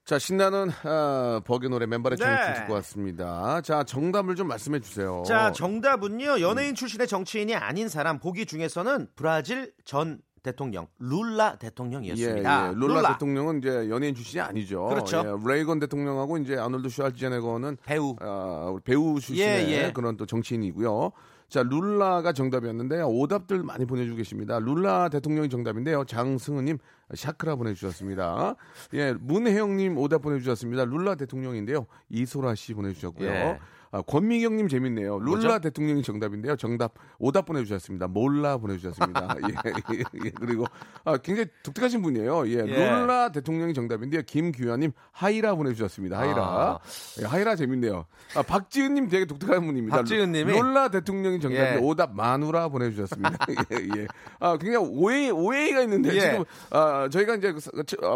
자, 0.09 0.19
신나는 0.19 0.71
아, 0.85 1.43
버그 1.45 1.67
노래 1.67 1.85
맨발의 1.85 2.17
네. 2.17 2.25
정치 2.25 2.61
듣고 2.61 2.73
왔습니다. 2.73 3.61
자, 3.61 3.85
정답을 3.85 4.37
좀 4.37 4.49
말씀해 4.49 4.81
주세요. 4.81 5.23
자, 5.27 5.53
정답은요. 5.53 6.41
연예인 6.41 6.75
출신의 6.75 7.07
정치인이 7.07 7.55
아닌 7.55 7.91
사람 7.91 8.19
보기 8.19 8.47
중에서는 8.47 9.09
브라질 9.15 9.75
전 9.85 10.23
대통령 10.43 10.87
룰라 10.99 11.57
예, 11.57 11.59
대통령이었습니다. 11.59 12.69
예. 12.69 12.73
룰라, 12.75 13.13
대통령은 13.13 13.59
이제 13.59 13.91
연예인 13.91 14.15
출신이 14.15 14.41
아니죠. 14.41 14.87
그렇죠. 14.87 15.23
예, 15.27 15.53
레이건 15.53 15.79
대통령하고 15.79 16.39
이제 16.39 16.57
아놀드 16.57 16.89
슈왈제네거는 16.89 17.77
배우. 17.85 18.17
아, 18.21 18.71
우리 18.73 18.83
배우 18.83 19.21
출신의 19.21 19.69
예, 19.69 19.85
예. 19.89 19.93
그런 19.93 20.17
또 20.17 20.25
정치인이고요. 20.25 21.13
자, 21.49 21.63
룰라가 21.63 22.33
정답이었는데요. 22.33 23.09
오답들 23.09 23.63
많이 23.63 23.87
보내주고 23.87 24.17
계십니다. 24.17 24.59
룰라 24.59 25.09
대통령이 25.09 25.49
정답인데요. 25.49 26.05
장승은님 26.05 26.79
샤크라 27.15 27.57
보내주셨습니다. 27.57 28.55
예, 28.95 29.15
문혜영님 29.15 29.97
오답 29.97 30.23
보내주셨습니다. 30.23 30.85
룰라 30.85 31.15
대통령인데요. 31.15 31.87
이소라 32.11 32.55
씨 32.55 32.75
보내주셨고요. 32.75 33.29
예. 33.29 33.59
아, 33.91 34.03
권미경님 34.03 34.69
재밌네요. 34.69 35.19
룰라 35.19 35.31
뭐죠? 35.31 35.61
대통령이 35.61 36.03
정답인데요. 36.03 36.57
정답 36.57 36.95
오답 37.19 37.47
보내주셨습니다. 37.47 38.09
몰라 38.09 38.59
보내주셨습니다. 38.59 39.37
예, 39.49 39.55
예, 39.95 40.05
예. 40.27 40.31
그리고 40.31 40.67
아, 41.05 41.17
굉장히 41.17 41.49
독특하신 41.63 42.03
분이에요. 42.03 42.47
예, 42.49 42.65
예. 42.67 42.91
룰라 42.91 43.33
대통령이 43.33 43.73
정답인데요. 43.75 44.23
김규현님 44.27 44.93
하이라 45.13 45.55
보내주셨습니다. 45.55 46.19
하이라. 46.19 46.43
아. 46.43 46.79
예, 47.21 47.25
하이라 47.25 47.57
재밌네요. 47.57 48.05
아, 48.35 48.43
박지은님 48.43 49.09
되게 49.09 49.25
독특한 49.25 49.65
분입니다. 49.65 49.97
박지은님이? 49.97 50.53
룰라 50.53 50.89
대통령이 50.91 51.41
정답인데 51.41 51.77
예. 51.77 51.79
오답 51.79 52.15
마누라 52.15 52.69
보내주셨습니다. 52.69 53.39
예, 53.73 54.01
예. 54.01 54.07
아, 54.39 54.59
굉장히 54.59 54.87
오해, 54.91 55.31
오해가 55.31 55.81
있는데 55.83 56.15
예. 56.15 56.21
지금 56.21 56.45
아, 56.71 57.09
저희가 57.11 57.37
이제 57.37 57.55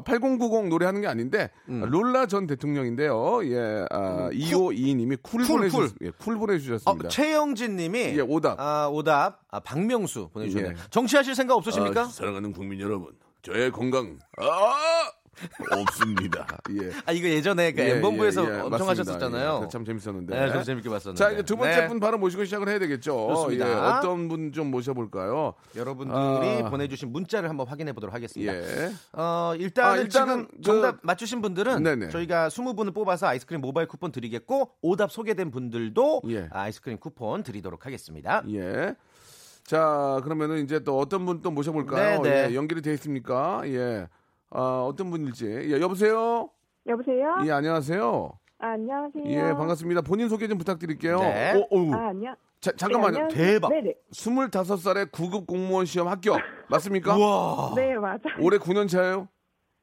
8090 0.05 0.69
노래하는 0.69 1.01
게 1.01 1.07
아닌데 1.07 1.51
음. 1.69 1.83
아, 1.83 1.87
룰라 1.87 2.27
전 2.27 2.47
대통령인데요. 2.47 3.41
예, 3.45 3.87
아, 3.91 4.29
2522님이 4.33 5.19
쿨, 5.23 5.45
쿨, 5.45 5.62
보내주셨, 5.71 5.99
쿨. 5.99 6.07
예, 6.07 6.11
쿨 6.11 6.37
어, 6.37 6.39
보내주셨습니다. 6.39 7.09
최영진 7.09 7.77
님이 7.77 7.99
예, 7.99 8.21
오답. 8.21 8.59
아, 8.61 8.89
오답. 8.89 9.41
아, 9.51 9.61
박명수 9.61 10.29
보내주셨네요. 10.33 10.73
예. 10.73 10.77
정치하실 10.91 11.35
생각 11.35 11.55
없으십니까? 11.55 12.03
아, 12.03 12.05
사랑하는 12.07 12.53
국민 12.53 12.81
여러분, 12.81 13.13
저의 13.43 13.71
건강 13.71 14.19
아 14.39 15.11
없습니다. 15.71 16.47
예. 16.71 16.91
아, 17.07 17.13
이거 17.13 17.29
예전에 17.29 17.73
그 17.73 17.81
예, 17.83 17.91
엠본부에서 17.97 18.43
예, 18.45 18.47
예, 18.47 18.61
엄청 18.61 18.71
맞습니다. 18.87 18.91
하셨었잖아요. 18.91 19.61
예, 19.65 19.69
참 19.69 19.85
재밌었는데. 19.85 20.39
네, 20.41 20.49
저도 20.49 20.63
재밌게 20.65 20.89
봤었는데. 20.89 21.19
자, 21.19 21.31
이제 21.31 21.43
두 21.43 21.57
번째 21.57 21.77
네. 21.83 21.89
분 21.89 22.01
바로 22.01 22.19
모시고 22.19 22.45
시작을 22.45 22.69
해야 22.69 22.79
되겠죠. 22.79 23.13
좋습니다. 23.35 23.69
예, 23.69 23.75
어떤 23.75 24.29
분 24.29 24.53
좀 24.53 24.71
모셔볼까요? 24.71 25.55
여러분들이 25.77 26.17
아. 26.19 26.69
보내주신 26.69 27.11
문자를 27.13 27.49
한번 27.49 27.67
확인해 27.67 27.93
보도록 27.93 28.15
하겠습니다. 28.15 28.53
예. 28.55 28.93
어, 29.13 29.55
일단은, 29.57 29.91
아, 29.93 29.97
일단은 30.03 30.49
그- 30.49 30.61
정답 30.63 30.99
맞추신 31.03 31.41
분들은 31.41 31.83
네네. 31.83 32.09
저희가 32.11 32.49
20분을 32.49 32.93
뽑아서 32.95 33.27
아이스크림 33.29 33.61
모바일 33.61 33.89
쿠폰 33.89 34.13
드리겠고 34.13 34.73
오답 34.83 35.11
소개된 35.13 35.51
분들도 35.51 36.23
예. 36.29 36.49
아이스크림 36.51 36.99
쿠폰 36.99 37.43
드리도록 37.43 37.87
하겠습니다. 37.87 38.43
예. 38.53 38.95
자, 39.65 40.21
그러면은 40.25 40.65
이제 40.65 40.81
또 40.81 40.99
어떤 40.99 41.25
분 41.25 41.41
또 41.41 41.51
모셔볼까요? 41.51 42.21
네, 42.23 42.31
네. 42.31 42.51
예, 42.51 42.55
연결이 42.55 42.83
돼 42.83 42.93
있습니까? 42.95 43.63
예. 43.67 44.09
아, 44.55 44.85
어떤 44.87 45.11
분일지. 45.11 45.47
예, 45.47 45.81
여보세요? 45.81 46.51
여보세요? 46.87 47.39
예, 47.47 47.51
안녕하세요. 47.53 48.33
아, 48.59 48.67
안녕하세요. 48.73 49.25
예, 49.27 49.55
반갑습니다. 49.55 50.03
본인 50.03 50.29
소개 50.29 50.47
좀 50.47 50.59
부탁드릴게요. 50.59 51.19
네. 51.21 51.53
어, 51.55 51.67
어우. 51.71 51.95
아, 51.95 52.09
안녕. 52.09 52.35
자, 52.61 52.71
잠깐만요. 52.77 53.29
네. 53.29 53.35
대박. 53.35 53.71
네네. 53.71 53.95
25살에 54.13 55.11
9급 55.11 55.47
공무원 55.47 55.87
시험 55.87 56.09
합격. 56.09 56.39
맞습니까? 56.69 57.17
우와. 57.17 57.73
네, 57.77 57.95
맞아요. 57.95 58.19
올해 58.41 58.59
9년 58.59 58.89
차예요? 58.89 59.29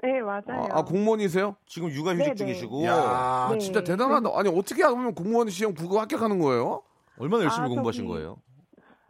네, 0.01 0.21
맞아요. 0.21 0.67
아, 0.71 0.79
아, 0.79 0.85
공무원이세요? 0.85 1.55
지금 1.65 1.89
육아휴직 1.89 2.23
네, 2.23 2.29
네. 2.29 2.35
중이시고 2.35 2.85
야, 2.85 3.49
네. 3.51 3.57
진짜 3.57 3.83
대단하다. 3.83 4.29
아니, 4.33 4.47
어떻게 4.49 4.83
하면 4.83 5.13
공무원 5.13 5.49
시험 5.49 5.73
9급 5.73 5.97
합격하는 5.97 6.39
거예요? 6.39 6.83
얼마나 7.17 7.43
열심히 7.43 7.65
아, 7.65 7.67
공부하신 7.69 8.03
저기- 8.03 8.13
거예요? 8.13 8.37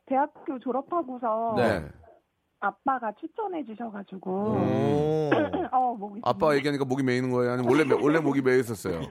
대학교 0.08 0.58
졸업하고서 0.58 1.54
네. 1.58 1.86
아빠가 2.60 3.12
추천해 3.20 3.64
주셔가지고 3.66 4.32
오. 4.32 5.30
어, 5.72 5.96
목이 5.98 6.22
아빠 6.24 6.56
얘기하니까 6.56 6.86
목이 6.86 7.04
메이는 7.04 7.30
거예요? 7.32 7.54
아니면 7.54 7.72
원래, 7.72 7.84
매- 7.84 7.96
원래 8.02 8.20
목이 8.20 8.42
메여 8.42 8.58
있었어요? 8.58 9.02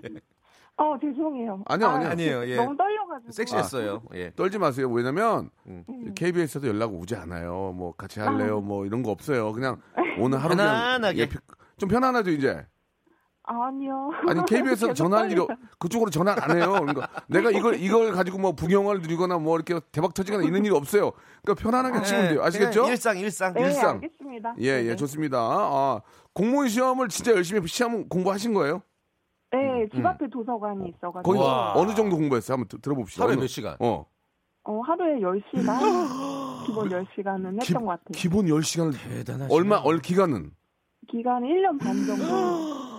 어, 0.76 0.96
죄송해요. 1.00 1.62
아니요, 1.66 1.88
아, 1.88 1.94
아니요. 1.94 2.08
아니에요. 2.10 2.48
예. 2.48 2.56
너무 2.56 2.76
떨려가지고. 2.76 3.32
섹시했어요. 3.32 4.02
예. 4.14 4.30
떨지 4.36 4.58
마세요. 4.58 4.88
왜냐면 4.90 5.50
음. 5.66 5.84
KBS에도 6.14 6.68
연락 6.68 6.92
오지 6.94 7.16
않아요. 7.16 7.72
뭐 7.74 7.92
같이 7.92 8.20
할래요. 8.20 8.60
뭐 8.60 8.86
이런 8.86 9.02
거 9.02 9.10
없어요. 9.10 9.52
그냥 9.52 9.80
오늘 10.20 10.38
하루 10.38 10.54
그냥 10.54 10.68
편안하게. 10.68 11.18
예, 11.18 11.26
피- 11.28 11.38
좀 11.78 11.88
편안하죠 11.88 12.30
이제. 12.30 12.64
아니요. 13.50 14.10
아니 14.28 14.44
KBS에서 14.44 14.86
계속 14.92 14.94
전화할 14.94 15.30
일이 15.32 15.40
그쪽으로 15.78 16.10
전화 16.10 16.36
안 16.38 16.56
해요. 16.56 16.72
그러니까 16.80 17.08
내가 17.28 17.50
이걸 17.50 17.80
이걸 17.80 18.12
가지고 18.12 18.38
뭐 18.38 18.52
부경을 18.52 19.00
누리거나 19.00 19.38
뭐 19.38 19.56
이렇게 19.56 19.80
대박 19.90 20.12
터지거나 20.12 20.44
이런 20.44 20.64
일이 20.64 20.74
없어요. 20.74 21.12
그러니까 21.42 21.62
편안하게 21.62 22.02
치면 22.04 22.28
돼요. 22.28 22.42
아시겠죠? 22.42 22.80
그냥 22.82 22.90
일상 22.90 23.18
일상. 23.18 23.52
네, 23.54 23.62
일상. 23.62 23.94
알겠습니다. 24.02 24.54
예, 24.60 24.84
예. 24.84 24.96
좋습니다. 24.96 25.38
아, 25.40 26.02
공무원 26.34 26.68
시험을 26.68 27.08
진짜 27.08 27.32
열심히 27.32 27.66
시험 27.66 28.06
공부하신 28.08 28.52
거예요? 28.52 28.82
네, 29.50 29.88
집 29.94 30.04
앞에 30.04 30.28
도서관이 30.28 30.90
있어 30.90 31.10
가지고 31.10 31.22
거기 31.22 31.38
와. 31.38 31.72
어느 31.74 31.94
정도 31.94 32.16
공부했어요? 32.16 32.54
한번 32.54 32.68
들- 32.68 32.80
들어봅시다. 32.82 33.24
하루에 33.24 33.36
몇 33.36 33.46
시간? 33.46 33.76
어. 33.80 34.04
어, 34.64 34.80
하루에 34.82 35.20
10시간 35.20 35.78
기본 36.66 36.88
10시간은 36.90 37.46
했던 37.52 37.60
기, 37.60 37.72
것 37.72 37.80
같아요. 37.86 38.12
기본 38.12 38.44
10시간을 38.46 38.92
대단하시네. 38.92 39.48
얼마 39.54 39.76
얼 39.76 40.00
기간은 40.00 40.50
기간 41.10 41.42
1년 41.44 41.80
반 41.80 42.04
정도. 42.04 42.24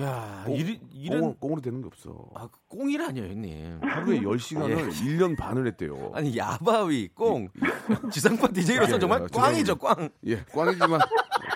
야, 0.00 0.42
꽁- 0.46 0.56
일, 0.56 0.80
일은 0.92 1.20
꽁으로, 1.20 1.36
꽁으로 1.38 1.60
되는 1.60 1.80
게 1.82 1.86
없어. 1.86 2.26
아, 2.34 2.48
꽁이라니요, 2.68 3.24
형님. 3.24 3.80
하루에 3.82 4.20
10시간을 4.20 4.70
예. 4.70 4.88
1년 4.88 5.36
반을 5.36 5.66
했대요. 5.66 6.10
아니 6.14 6.36
야바위 6.36 7.08
꽁 7.14 7.48
지상파 8.10 8.48
DJ로서 8.48 8.94
예, 8.96 8.98
정말 8.98 9.22
예, 9.22 9.26
꽝이죠 9.30 9.76
꽝. 9.76 10.08
예, 10.26 10.44
꽝이지만 10.52 11.00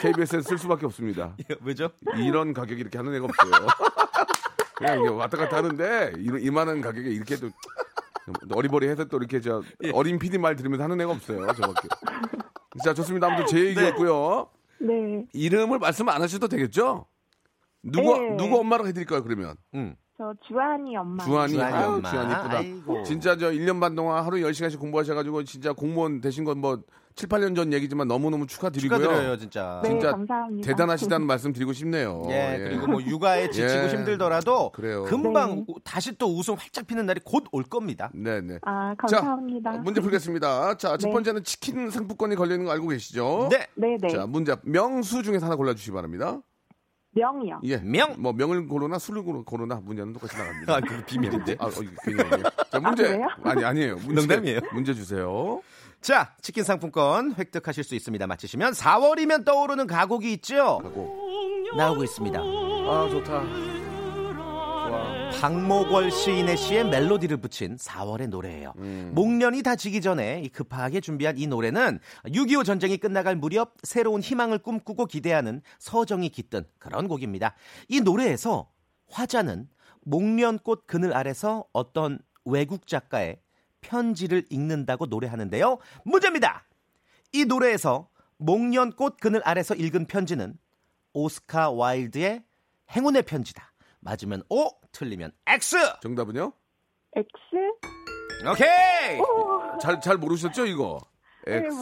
KBS에 0.01 0.43
쓸 0.43 0.59
수밖에 0.59 0.85
없습니다. 0.87 1.35
예, 1.51 1.57
왜죠? 1.63 1.91
이런 2.17 2.53
가격이 2.53 2.81
이렇게 2.81 2.99
하는 2.99 3.15
애가 3.15 3.25
없어요. 3.27 3.67
그냥 4.77 5.01
이게 5.01 5.09
왔다 5.09 5.37
갔다 5.39 5.57
하는데 5.57 6.13
이런 6.19 6.41
이만한 6.43 6.83
가격에 6.83 7.09
이렇게 7.09 7.37
또 7.37 7.49
어리버리해서 8.51 9.05
또 9.07 9.17
이렇게 9.17 9.41
저 9.41 9.63
예. 9.85 9.91
어린 9.93 10.19
PD 10.19 10.37
말 10.37 10.57
들으면서 10.57 10.85
하는 10.85 11.01
애가 11.01 11.11
없어요. 11.13 11.47
저밖에. 11.55 11.89
자, 12.85 12.93
좋습니다. 12.93 13.29
아무튼 13.29 13.47
제 13.47 13.65
얘기였고요. 13.67 14.51
네. 14.81 15.25
이름을 15.33 15.79
말씀 15.79 16.07
안 16.11 16.21
하셔도 16.21 16.49
되겠죠? 16.49 17.07
누구, 17.93 18.19
네. 18.19 18.37
누구 18.37 18.59
엄마라고 18.61 18.89
해드릴까요, 18.89 19.23
그러면? 19.23 19.57
음. 19.75 19.95
저 20.19 20.33
주한이 20.49 20.97
엄마. 20.97 21.23
주한이, 21.25 21.53
주한이 21.53 21.75
아유, 21.75 21.87
엄마. 21.89 22.11
주한이 22.11 22.33
이쁘다. 22.33 22.59
아이고. 22.59 23.03
진짜 23.05 23.37
저 23.37 23.51
1년 23.51 23.81
반 23.81 23.95
동안 23.95 24.25
하루 24.25 24.39
10시간씩 24.39 24.79
공부하셔가지고 24.81 25.45
진짜 25.45 25.73
공무원 25.75 26.21
되신 26.23 26.45
건 26.45 26.59
뭐 26.59 26.81
7, 27.17 27.31
8년 27.31 27.57
전 27.57 27.73
얘기지만 27.73 28.09
너무너무 28.09 28.47
축하드리고요. 28.47 28.99
축하드려요, 28.99 29.37
진짜. 29.39 29.81
네, 29.83 29.89
진짜 29.91 30.11
감사합니다. 30.11 30.67
대단하시다는 30.67 31.27
말씀 31.27 31.53
드리고 31.55 31.73
싶네요. 31.73 32.23
예, 32.29 32.59
그리고 32.69 32.87
뭐 32.89 33.03
육아에 33.03 33.49
지치고 33.51 33.85
예. 33.85 33.89
힘들더라도 33.89 34.71
그래요. 34.73 35.05
금방 35.05 35.55
네. 35.57 35.65
우- 35.67 35.81
다시 35.83 36.15
또 36.19 36.27
웃음 36.35 36.55
활짝 36.55 36.87
피는 36.87 37.07
날이 37.07 37.21
곧 37.25 37.45
올 37.53 37.63
겁니다. 37.65 38.11
네 38.15 38.43
네. 38.43 38.59
아, 38.63 38.95
자, 39.09 39.17
감사합니다. 39.19 39.71
어, 39.71 39.79
문제 39.79 40.01
풀겠습니다. 40.03 40.77
자, 40.77 40.97
첫 40.99 41.07
네. 41.09 41.13
번째는 41.13 41.45
치킨 41.45 41.89
상품권이 41.91 42.37
걸리는 42.37 42.65
거 42.67 42.73
알고 42.73 42.89
계시죠? 42.89 43.49
네. 43.51 43.67
네, 43.77 43.97
네. 43.99 44.09
자, 44.09 44.27
문제 44.27 44.55
명수 44.65 45.23
중에서 45.23 45.47
하나 45.47 45.57
골라 45.57 45.73
주시기 45.75 45.93
바랍니다. 45.93 46.41
명이요. 47.17 47.61
예. 47.65 47.79
명. 47.79 48.15
뭐 48.19 48.33
명을 48.33 48.69
고르나 48.69 48.99
술을 48.99 49.23
고르- 49.23 49.43
고르나 49.43 49.81
문제는 49.83 50.13
똑같이 50.13 50.37
나갑니다. 50.37 50.75
아, 50.77 50.81
그거 50.81 51.03
비밀인데. 51.07 51.57
아, 51.59 51.67
어, 51.67 51.71
괜히 52.05 52.21
아니에요. 52.21 52.43
자, 52.71 52.79
문제. 52.81 53.03
그래요? 53.05 53.29
아니, 53.43 53.65
아니에요. 53.65 53.97
문제, 53.97 54.15
농담이에요. 54.15 54.61
문제 54.73 54.95
주세요. 54.95 55.61
자, 56.03 56.35
치킨 56.43 56.63
상품권 56.63 57.35
획득하실 57.39 57.83
수 57.83 57.95
있습니다. 57.95 58.27
맞히시면 58.27 58.73
4월이면 58.75 59.45
떠오르는 59.45 59.87
가곡이 59.87 60.33
있죠? 60.35 60.57
하고. 60.83 61.17
나오고 61.77 62.05
있습니다. 62.05 62.39
아, 62.39 63.09
좋다. 63.11 63.43
박모걸 65.33 66.11
시인의 66.11 66.57
시에 66.57 66.85
멜로디를 66.85 67.37
붙인 67.39 67.77
4월의 67.77 68.29
노래예요. 68.29 68.73
음. 68.79 69.13
목련이 69.15 69.63
다 69.63 69.77
지기 69.77 70.01
전에 70.01 70.41
이 70.43 70.49
급하게 70.49 71.01
준비한 71.01 71.37
이 71.37 71.47
노래는 71.47 71.99
6.25 72.27 72.65
전쟁이 72.65 72.97
끝나갈 72.97 73.37
무렵 73.37 73.75
새로운 73.83 74.23
희망을 74.23 74.59
꿈꾸고 74.59 75.07
기대하는 75.07 75.61
서정이 75.79 76.31
깃든 76.31 76.65
그런 76.79 77.09
곡입니다. 77.09 77.55
이 77.89 78.01
노래에서 78.01 78.71
화자는 79.09 79.69
목련꽃 80.05 80.87
그늘 80.87 81.15
아래서 81.15 81.65
어떤 81.73 82.19
외국 82.45 82.87
작가의 82.87 83.41
편지를 83.81 84.45
읽는다고 84.51 85.07
노래하는데요. 85.07 85.79
문제입니다. 86.05 86.65
이 87.33 87.45
노래에서 87.45 88.09
목련꽃 88.39 89.19
그늘 89.21 89.43
아래서 89.45 89.75
읽은 89.75 90.07
편지는 90.07 90.57
오스카 91.13 91.71
와일드의 91.71 92.43
행운의 92.91 93.23
편지다. 93.23 93.73
맞으면 94.07 94.43
O, 94.49 94.69
틀리면 94.93 95.33
X. 95.47 95.77
정답은요? 96.01 96.53
X? 97.17 97.29
오케이. 98.51 99.19
잘, 99.81 100.01
잘 100.01 100.17
모르셨죠, 100.17 100.65
이거? 100.67 101.01
네, 101.47 101.57
X. 101.57 101.75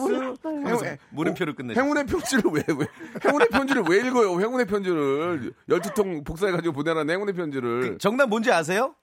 행운- 0.43 0.97
물음표를 1.11 1.55
끝내. 1.55 1.73
행운의 1.75 2.05
편지를 2.07 2.43
왜, 2.51 2.63
왜, 2.67 2.87
행운의 3.25 3.47
편지를 3.49 3.83
왜 3.87 3.97
읽어요? 4.07 4.39
행운의 4.39 4.65
편지를. 4.65 5.53
12통 5.69 6.25
복사해 6.25 6.51
가지고 6.51 6.73
보내라는 6.73 7.13
행운의 7.13 7.33
편지를. 7.35 7.97
정답 7.99 8.27
뭔지 8.27 8.51
아세요? 8.51 8.95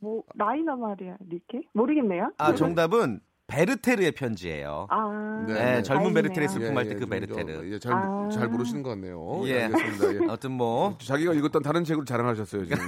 뭐, 0.00 0.22
라이너 0.34 0.76
마리아, 0.76 1.16
이렇게? 1.30 1.66
모르겠네요. 1.72 2.32
아, 2.38 2.54
정답은 2.54 3.20
베르테르의 3.48 4.12
편지예요. 4.12 4.86
아, 4.90 5.44
네, 5.46 5.54
네, 5.54 5.74
네. 5.76 5.82
젊은. 5.82 6.12
베르테르 6.14 6.48
슬픔 6.48 6.77
할 6.77 6.88
때 6.88 6.93
그 6.93 6.97
젊은 6.97 7.08
베르테르. 7.08 7.54
저, 7.58 7.66
예, 7.66 7.78
잘, 7.78 7.92
아. 7.92 8.28
잘 8.32 8.48
모르시는 8.48 8.82
것 8.82 8.90
같네요. 8.90 9.42
예. 9.44 9.64
알겠습니다. 9.64 10.14
예. 10.14 10.18
아무튼 10.28 10.50
뭐 10.52 10.98
자기가 11.00 11.32
읽었던 11.32 11.62
다른 11.62 11.84
책으로 11.84 12.04
자랑하셨어요, 12.04 12.64
지금. 12.66 12.78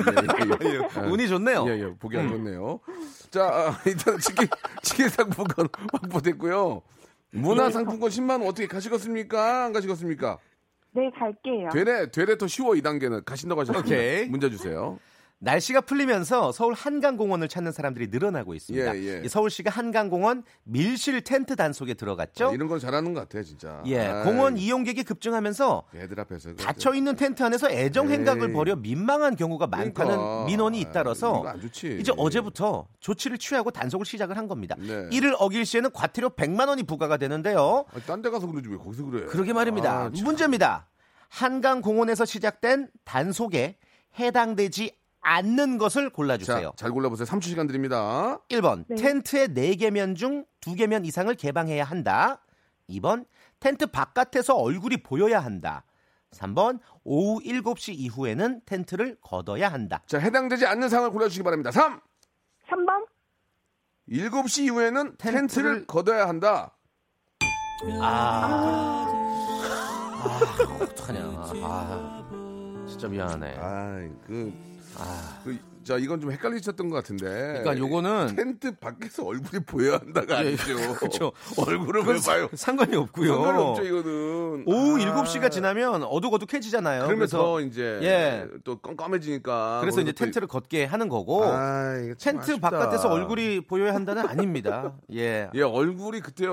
예, 0.64 0.68
예, 0.68 0.74
예. 0.74 1.00
운이 1.08 1.28
좋네요. 1.28 1.64
예, 1.68 1.78
예, 1.80 1.94
보기 1.98 2.18
안 2.18 2.28
좋네요. 2.28 2.80
자, 3.30 3.44
아, 3.44 3.78
일단 3.86 4.18
치킨, 4.18 4.48
치킨 4.82 5.08
상품권 5.08 5.68
확보됐고요. 5.92 6.82
문화상품권 7.30 8.10
10만 8.10 8.30
원 8.30 8.42
어떻게 8.42 8.66
가시겠습니까? 8.66 9.66
안 9.66 9.72
가시겠습니까? 9.72 10.38
네, 10.92 11.10
갈게요. 11.16 11.68
되레, 11.72 12.10
되레 12.10 12.36
더 12.38 12.48
쉬워, 12.48 12.70
2단계는. 12.72 13.24
가신다고 13.24 13.60
하셨습니다. 13.60 13.86
오케이. 13.94 14.26
문제 14.26 14.50
주세요. 14.50 14.98
날씨가 15.40 15.82
풀리면서 15.82 16.50
서울 16.50 16.74
한강공원을 16.74 17.46
찾는 17.48 17.70
사람들이 17.70 18.08
늘어나고 18.08 18.54
있습니다. 18.54 18.96
예, 18.96 19.02
예. 19.20 19.22
이 19.24 19.28
서울시가 19.28 19.70
한강공원 19.70 20.42
밀실 20.64 21.22
텐트 21.22 21.54
단속에 21.54 21.94
들어갔죠. 21.94 22.48
아, 22.48 22.52
이런 22.52 22.66
건 22.66 22.80
잘하는 22.80 23.14
것 23.14 23.20
같아, 23.20 23.42
진짜. 23.44 23.80
예, 23.86 24.00
아이, 24.00 24.24
공원 24.24 24.58
이용객이 24.58 25.04
급증하면서 25.04 25.84
애들 25.94 26.18
앞에서. 26.20 26.54
닫혀 26.54 26.94
있는 26.94 27.14
텐트 27.14 27.42
안에서 27.44 27.70
애정 27.70 28.10
행각을. 28.10 28.52
벌여 28.52 28.76
민망한 28.76 29.36
경우가 29.36 29.68
많다는 29.68 29.92
그러니까. 30.16 30.44
민원이 30.46 30.78
아, 30.78 30.80
잇따라서. 30.80 31.44
이제 31.72 32.12
어제부터 32.16 32.88
조치를 32.98 33.38
취하고 33.38 33.70
단속을 33.70 34.06
시작을 34.06 34.36
한 34.36 34.48
겁니다. 34.48 34.74
네. 34.78 35.08
이를 35.12 35.34
어길 35.38 35.64
시에는 35.64 35.90
과태료 35.92 36.30
100만 36.30 36.68
원이 36.68 36.82
부과가 36.82 37.16
되는데요. 37.16 37.84
아니, 37.92 38.02
딴데 38.02 38.30
가서 38.30 38.46
그러지 38.48 38.68
왜 38.68 38.76
거기서 38.76 39.04
그래? 39.04 39.26
그러게 39.26 39.52
말입니다. 39.52 39.92
아, 40.06 40.10
참. 40.12 40.24
문제입니다. 40.24 40.88
한강공원에서 41.28 42.24
시작된 42.24 42.88
단속에 43.04 43.76
해당되지 44.18 44.96
않는 45.28 45.78
것을 45.78 46.10
골라주세요. 46.10 46.68
자, 46.68 46.72
잘 46.76 46.90
골라보세요. 46.90 47.26
3초 47.26 47.44
시간 47.44 47.66
드립니다. 47.66 48.40
1번 48.48 48.84
네. 48.88 48.96
텐트의 48.96 49.48
4개면 49.48 50.16
중 50.16 50.44
2개면 50.62 51.06
이상을 51.06 51.32
개방해야 51.34 51.84
한다. 51.84 52.42
2번 52.88 53.26
텐트 53.60 53.86
바깥에서 53.86 54.54
얼굴이 54.54 55.02
보여야 55.02 55.40
한다. 55.40 55.84
3번 56.32 56.80
오후 57.04 57.40
7시 57.42 57.94
이후에는 57.96 58.62
텐트를 58.64 59.18
걷어야 59.20 59.68
한다. 59.68 60.02
자, 60.06 60.18
해당되지 60.18 60.66
않는 60.66 60.88
상황을 60.88 61.12
골라주시기 61.12 61.42
바랍니다. 61.42 61.70
3! 61.70 62.00
3번? 62.68 63.06
7시 64.10 64.64
이후에는 64.64 65.16
텐트를, 65.18 65.40
텐트를 65.40 65.86
걷어야 65.86 66.28
한다. 66.28 66.74
아, 68.00 69.06
아 70.10 70.78
어떡하냐. 70.80 71.20
아, 71.62 72.86
진짜 72.88 73.08
미안하네. 73.08 73.56
아, 73.58 74.08
그, 74.26 74.52
아, 74.96 75.40
그, 75.44 75.58
자, 75.84 75.96
이건 75.96 76.20
좀 76.20 76.30
헷갈리셨던 76.32 76.88
것 76.90 76.96
같은데. 76.96 77.24
그러니까 77.62 77.78
요거는 77.78 78.36
텐트 78.36 78.76
밖에서 78.76 79.24
얼굴이 79.24 79.64
보여야 79.64 79.94
한다가 79.98 80.44
예, 80.44 80.48
아니죠. 80.48 80.74
그렇죠. 80.98 81.32
얼굴을 81.56 82.02
왜 82.02 82.18
봐요? 82.20 82.48
상관이 82.52 82.94
없고요. 82.96 83.34
상관이 83.34 83.62
없죠, 83.62 83.84
이거는. 83.84 84.64
오후 84.66 85.00
아. 85.02 85.22
7시가 85.24 85.50
지나면 85.50 86.02
어둑어둑해지잖아요. 86.02 87.00
그러면 87.04 87.18
그래서 87.18 87.38
더 87.38 87.60
이제 87.60 87.98
예. 88.02 88.46
또 88.64 88.78
껌껌해지니까. 88.80 89.78
그래서 89.80 90.00
이제 90.00 90.12
텐트를 90.12 90.46
걷게 90.48 90.84
하는 90.84 91.08
거고 91.08 91.44
아, 91.44 91.94
텐트 92.18 92.52
아쉽다. 92.52 92.70
바깥에서 92.70 93.08
얼굴이 93.08 93.62
보여야 93.62 93.94
한다는 93.94 94.26
아닙니다. 94.28 94.94
예. 95.14 95.48
예, 95.54 95.62
얼굴이 95.62 96.20
그때 96.20 96.46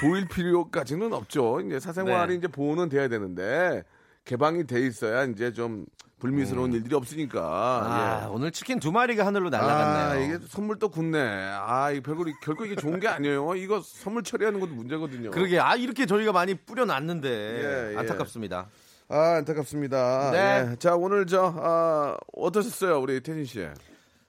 보일 0.00 0.26
필요까지는 0.28 1.12
없죠. 1.12 1.60
이제 1.60 1.80
사생활이 1.80 2.32
네. 2.32 2.38
이제 2.38 2.48
보호는 2.48 2.88
돼야 2.88 3.08
되는데 3.08 3.82
개방이 4.24 4.66
돼 4.66 4.80
있어야 4.86 5.24
이제 5.24 5.52
좀 5.52 5.84
불미스러운 6.26 6.72
일들이 6.72 6.94
없으니까. 6.94 7.40
음. 7.40 7.92
아, 7.92 8.20
예. 8.22 8.26
오늘 8.28 8.52
치킨 8.52 8.78
두 8.78 8.92
마리가 8.92 9.26
하늘로 9.26 9.48
아, 9.48 9.50
날아갔네요. 9.50 10.24
이게 10.24 10.38
선물 10.48 10.78
또 10.78 10.88
굳네. 10.88 11.18
아, 11.20 11.90
이 11.90 12.00
별거 12.00 12.24
결코 12.44 12.64
이게 12.64 12.76
좋은 12.76 13.00
게 13.00 13.08
아니에요. 13.08 13.56
이거 13.56 13.82
선물 13.84 14.22
처리하는 14.22 14.60
것도 14.60 14.72
문제거든요. 14.72 15.32
그러게 15.32 15.58
아 15.58 15.74
이렇게 15.74 16.06
저희가 16.06 16.30
많이 16.30 16.54
뿌려놨는데 16.54 17.28
예, 17.28 17.92
예. 17.94 17.98
안타깝습니다. 17.98 18.68
아, 19.08 19.18
안타깝습니다. 19.38 20.30
네. 20.30 20.68
예. 20.72 20.76
자, 20.78 20.94
오늘 20.94 21.26
저 21.26 21.52
아, 21.56 22.16
어떠셨어요, 22.34 23.00
우리 23.00 23.20
태진 23.20 23.44
씨? 23.44 23.66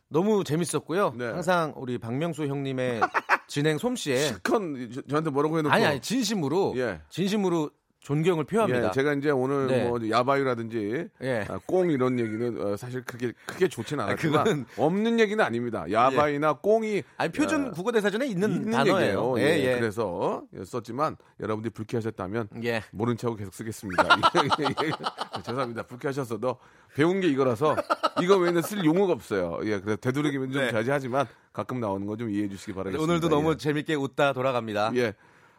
너무 0.10 0.44
재밌었고요. 0.44 1.14
네. 1.16 1.26
항상 1.28 1.74
우리 1.76 2.00
박명수 2.00 2.48
형님의 2.48 3.02
진행 3.48 3.78
솜씨에 3.78 4.38
컨 4.42 4.90
저- 4.92 5.02
저한테 5.04 5.30
뭐라고 5.30 5.60
해놓고 5.60 5.72
아니 5.74 5.86
아니 5.86 6.00
진심으로 6.02 6.74
예. 6.78 7.02
진심으로 7.10 7.70
존경을 8.04 8.44
표합니다. 8.44 8.88
예, 8.88 8.92
제가 8.92 9.14
이제 9.14 9.30
오늘 9.32 9.68
네. 9.68 9.88
뭐 9.88 9.98
야바이라든지 10.10 11.08
예. 11.22 11.46
아, 11.50 11.58
꽁 11.66 11.90
이런 11.90 12.20
얘기는 12.20 12.62
어, 12.62 12.76
사실 12.76 13.02
크게 13.04 13.32
크게 13.46 13.70
좋지는 13.70 14.04
아, 14.04 14.08
않았지만 14.08 14.44
그거는- 14.44 14.66
없는 14.78 15.22
얘기는 15.22 15.42
아닙니다. 15.44 15.86
야바이나 15.90 16.54
꽁이 16.56 17.02
아니 17.18 17.32
표준 17.32 17.68
어, 17.68 17.72
국어 17.72 17.94
대사전에 17.94 18.26
있는, 18.28 18.52
있는 18.52 18.72
단어예요. 18.72 19.36
예, 19.38 19.42
예, 19.44 19.72
예. 19.74 19.80
그래서 19.80 20.44
썼지만 20.66 21.16
여러분들이 21.40 21.72
불쾌하셨다면 21.72 22.50
예. 22.66 22.84
모른 22.92 23.16
척하고 23.16 23.38
계속 23.38 23.54
쓰겠습니다. 23.54 24.04
예, 24.60 24.64
예, 24.66 24.88
예. 24.88 25.42
죄송합니다. 25.42 25.84
불쾌하셨어도 25.84 26.58
배운 26.96 27.22
게 27.22 27.28
이거라서 27.30 27.78
이거 28.22 28.36
외에는 28.38 28.62
쓸 28.64 28.84
용어가 28.84 29.14
없어요. 29.14 29.60
예, 29.64 29.80
그래서 29.80 29.96
되도록이면 29.96 30.52
좀 30.52 30.62
네. 30.62 30.72
자제하지만 30.72 31.26
가끔 31.54 31.80
나오는 31.80 32.06
거 32.06 32.18
좀 32.18 32.30
이해해 32.30 32.50
주시기 32.50 32.74
바라겠습니다. 32.74 33.02
오늘도 33.02 33.30
너무 33.30 33.52
예. 33.54 33.58
재밌게 33.58 33.96
웃다 33.96 34.34
돌아갑니다. 34.34 34.92
예. 34.96 35.14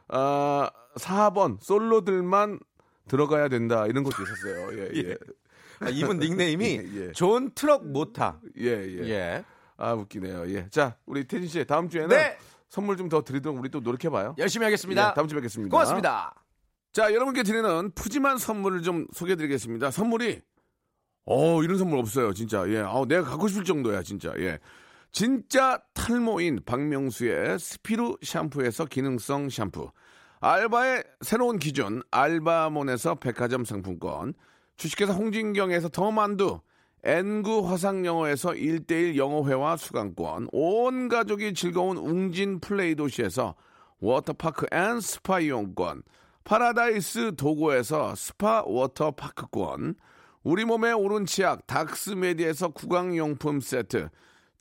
아, 0.08 0.70
4번 0.96 1.58
솔로들만 1.60 2.58
들어가야 3.08 3.48
된다 3.48 3.86
이런 3.86 4.04
것도 4.04 4.22
있었어요. 4.22 4.78
예, 4.78 4.90
예. 5.10 5.16
아, 5.80 5.88
이분 5.90 6.18
닉네임이 6.18 6.64
예, 6.94 7.06
예. 7.08 7.12
존 7.12 7.50
트럭 7.54 7.86
모타. 7.86 8.40
예, 8.58 8.70
예. 8.70 9.08
예. 9.08 9.44
아, 9.76 9.92
웃기네요. 9.94 10.48
예. 10.54 10.68
자, 10.70 10.96
우리 11.06 11.24
태진 11.26 11.48
씨 11.48 11.64
다음 11.64 11.88
주에는 11.88 12.08
네. 12.08 12.38
선물 12.68 12.96
좀 12.96 13.08
더 13.08 13.22
드리도록 13.22 13.58
우리 13.58 13.68
또 13.70 13.80
노력해 13.80 14.08
봐요. 14.08 14.34
열심히 14.38 14.64
하겠습니다. 14.64 15.14
다음 15.14 15.28
주에 15.28 15.36
뵙겠습니다. 15.36 15.70
고맙습니다. 15.70 16.34
자, 16.92 17.12
여러분께 17.12 17.42
드리는 17.42 17.90
푸짐한 17.94 18.38
선물을 18.38 18.82
좀 18.82 19.06
소개해 19.12 19.36
드리겠습니다. 19.36 19.90
선물이 19.90 20.40
어, 21.26 21.62
이런 21.62 21.78
선물 21.78 21.98
없어요, 21.98 22.32
진짜. 22.34 22.68
예. 22.68 22.78
아, 22.80 23.02
내가 23.08 23.22
갖고 23.24 23.48
싶을 23.48 23.64
정도야, 23.64 24.02
진짜. 24.02 24.32
예. 24.38 24.58
진짜 25.14 25.80
탈모인 25.94 26.58
박명수의 26.66 27.60
스피루 27.60 28.16
샴푸에서 28.20 28.84
기능성 28.84 29.48
샴푸. 29.48 29.92
알바의 30.40 31.04
새로운 31.20 31.60
기준 31.60 32.02
알바몬에서 32.10 33.14
백화점 33.14 33.64
상품권. 33.64 34.34
주식회사 34.76 35.12
홍진경에서 35.12 35.90
더만두. 35.90 36.58
N구 37.04 37.70
화상영어에서 37.70 38.54
1대1 38.54 39.16
영어회화 39.16 39.76
수강권. 39.76 40.48
온 40.50 41.08
가족이 41.08 41.54
즐거운 41.54 41.96
웅진 41.96 42.58
플레이 42.58 42.96
도시에서 42.96 43.54
워터파크 44.00 44.66
and 44.72 44.98
스파 44.98 45.38
이용권. 45.38 46.02
파라다이스 46.42 47.36
도고에서 47.36 48.16
스파 48.16 48.64
워터파크권. 48.66 49.94
우리 50.42 50.64
몸의 50.64 50.92
오른 50.94 51.24
치약 51.24 51.68
닥스메디에서 51.68 52.70
구강용품 52.70 53.60
세트 53.60 54.08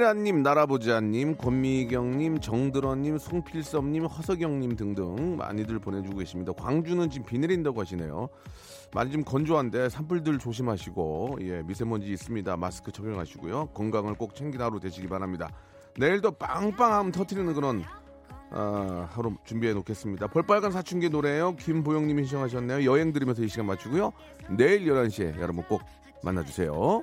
이미라님, 0.00 0.42
나라보자님, 0.42 1.36
권미경님, 1.36 2.40
정드러님, 2.40 3.18
송필섭님, 3.18 4.06
허석영님 4.06 4.74
등등 4.74 5.36
많이들 5.36 5.78
보내주고 5.78 6.16
계십니다. 6.16 6.52
광주는 6.54 7.10
지금 7.10 7.26
비 7.26 7.38
내린다고 7.38 7.78
하시네요. 7.82 8.30
많이 8.94 9.12
좀 9.12 9.22
건조한데 9.22 9.90
산불들 9.90 10.38
조심하시고 10.38 11.38
예, 11.42 11.62
미세먼지 11.62 12.10
있습니다. 12.12 12.56
마스크 12.56 12.90
착용하시고요. 12.90 13.66
건강을 13.74 14.14
꼭 14.14 14.34
챙기는 14.34 14.64
하루 14.64 14.80
되시기 14.80 15.06
바랍니다. 15.06 15.50
내일도 15.98 16.30
빵빵함 16.30 17.12
터트리는 17.12 17.52
그런 17.52 17.84
아, 18.52 19.06
하루 19.10 19.34
준비해 19.44 19.74
놓겠습니다. 19.74 20.28
볼빨간 20.28 20.72
사춘기 20.72 21.10
노래요. 21.10 21.54
김보영님이 21.56 22.24
신청하셨네요. 22.24 22.90
여행 22.90 23.12
들으면서 23.12 23.42
이 23.42 23.48
시간 23.48 23.66
맞추고요. 23.66 24.12
내일 24.56 24.86
11시에 24.86 25.38
여러분 25.38 25.62
꼭 25.64 25.82
만나주세요. 26.22 27.02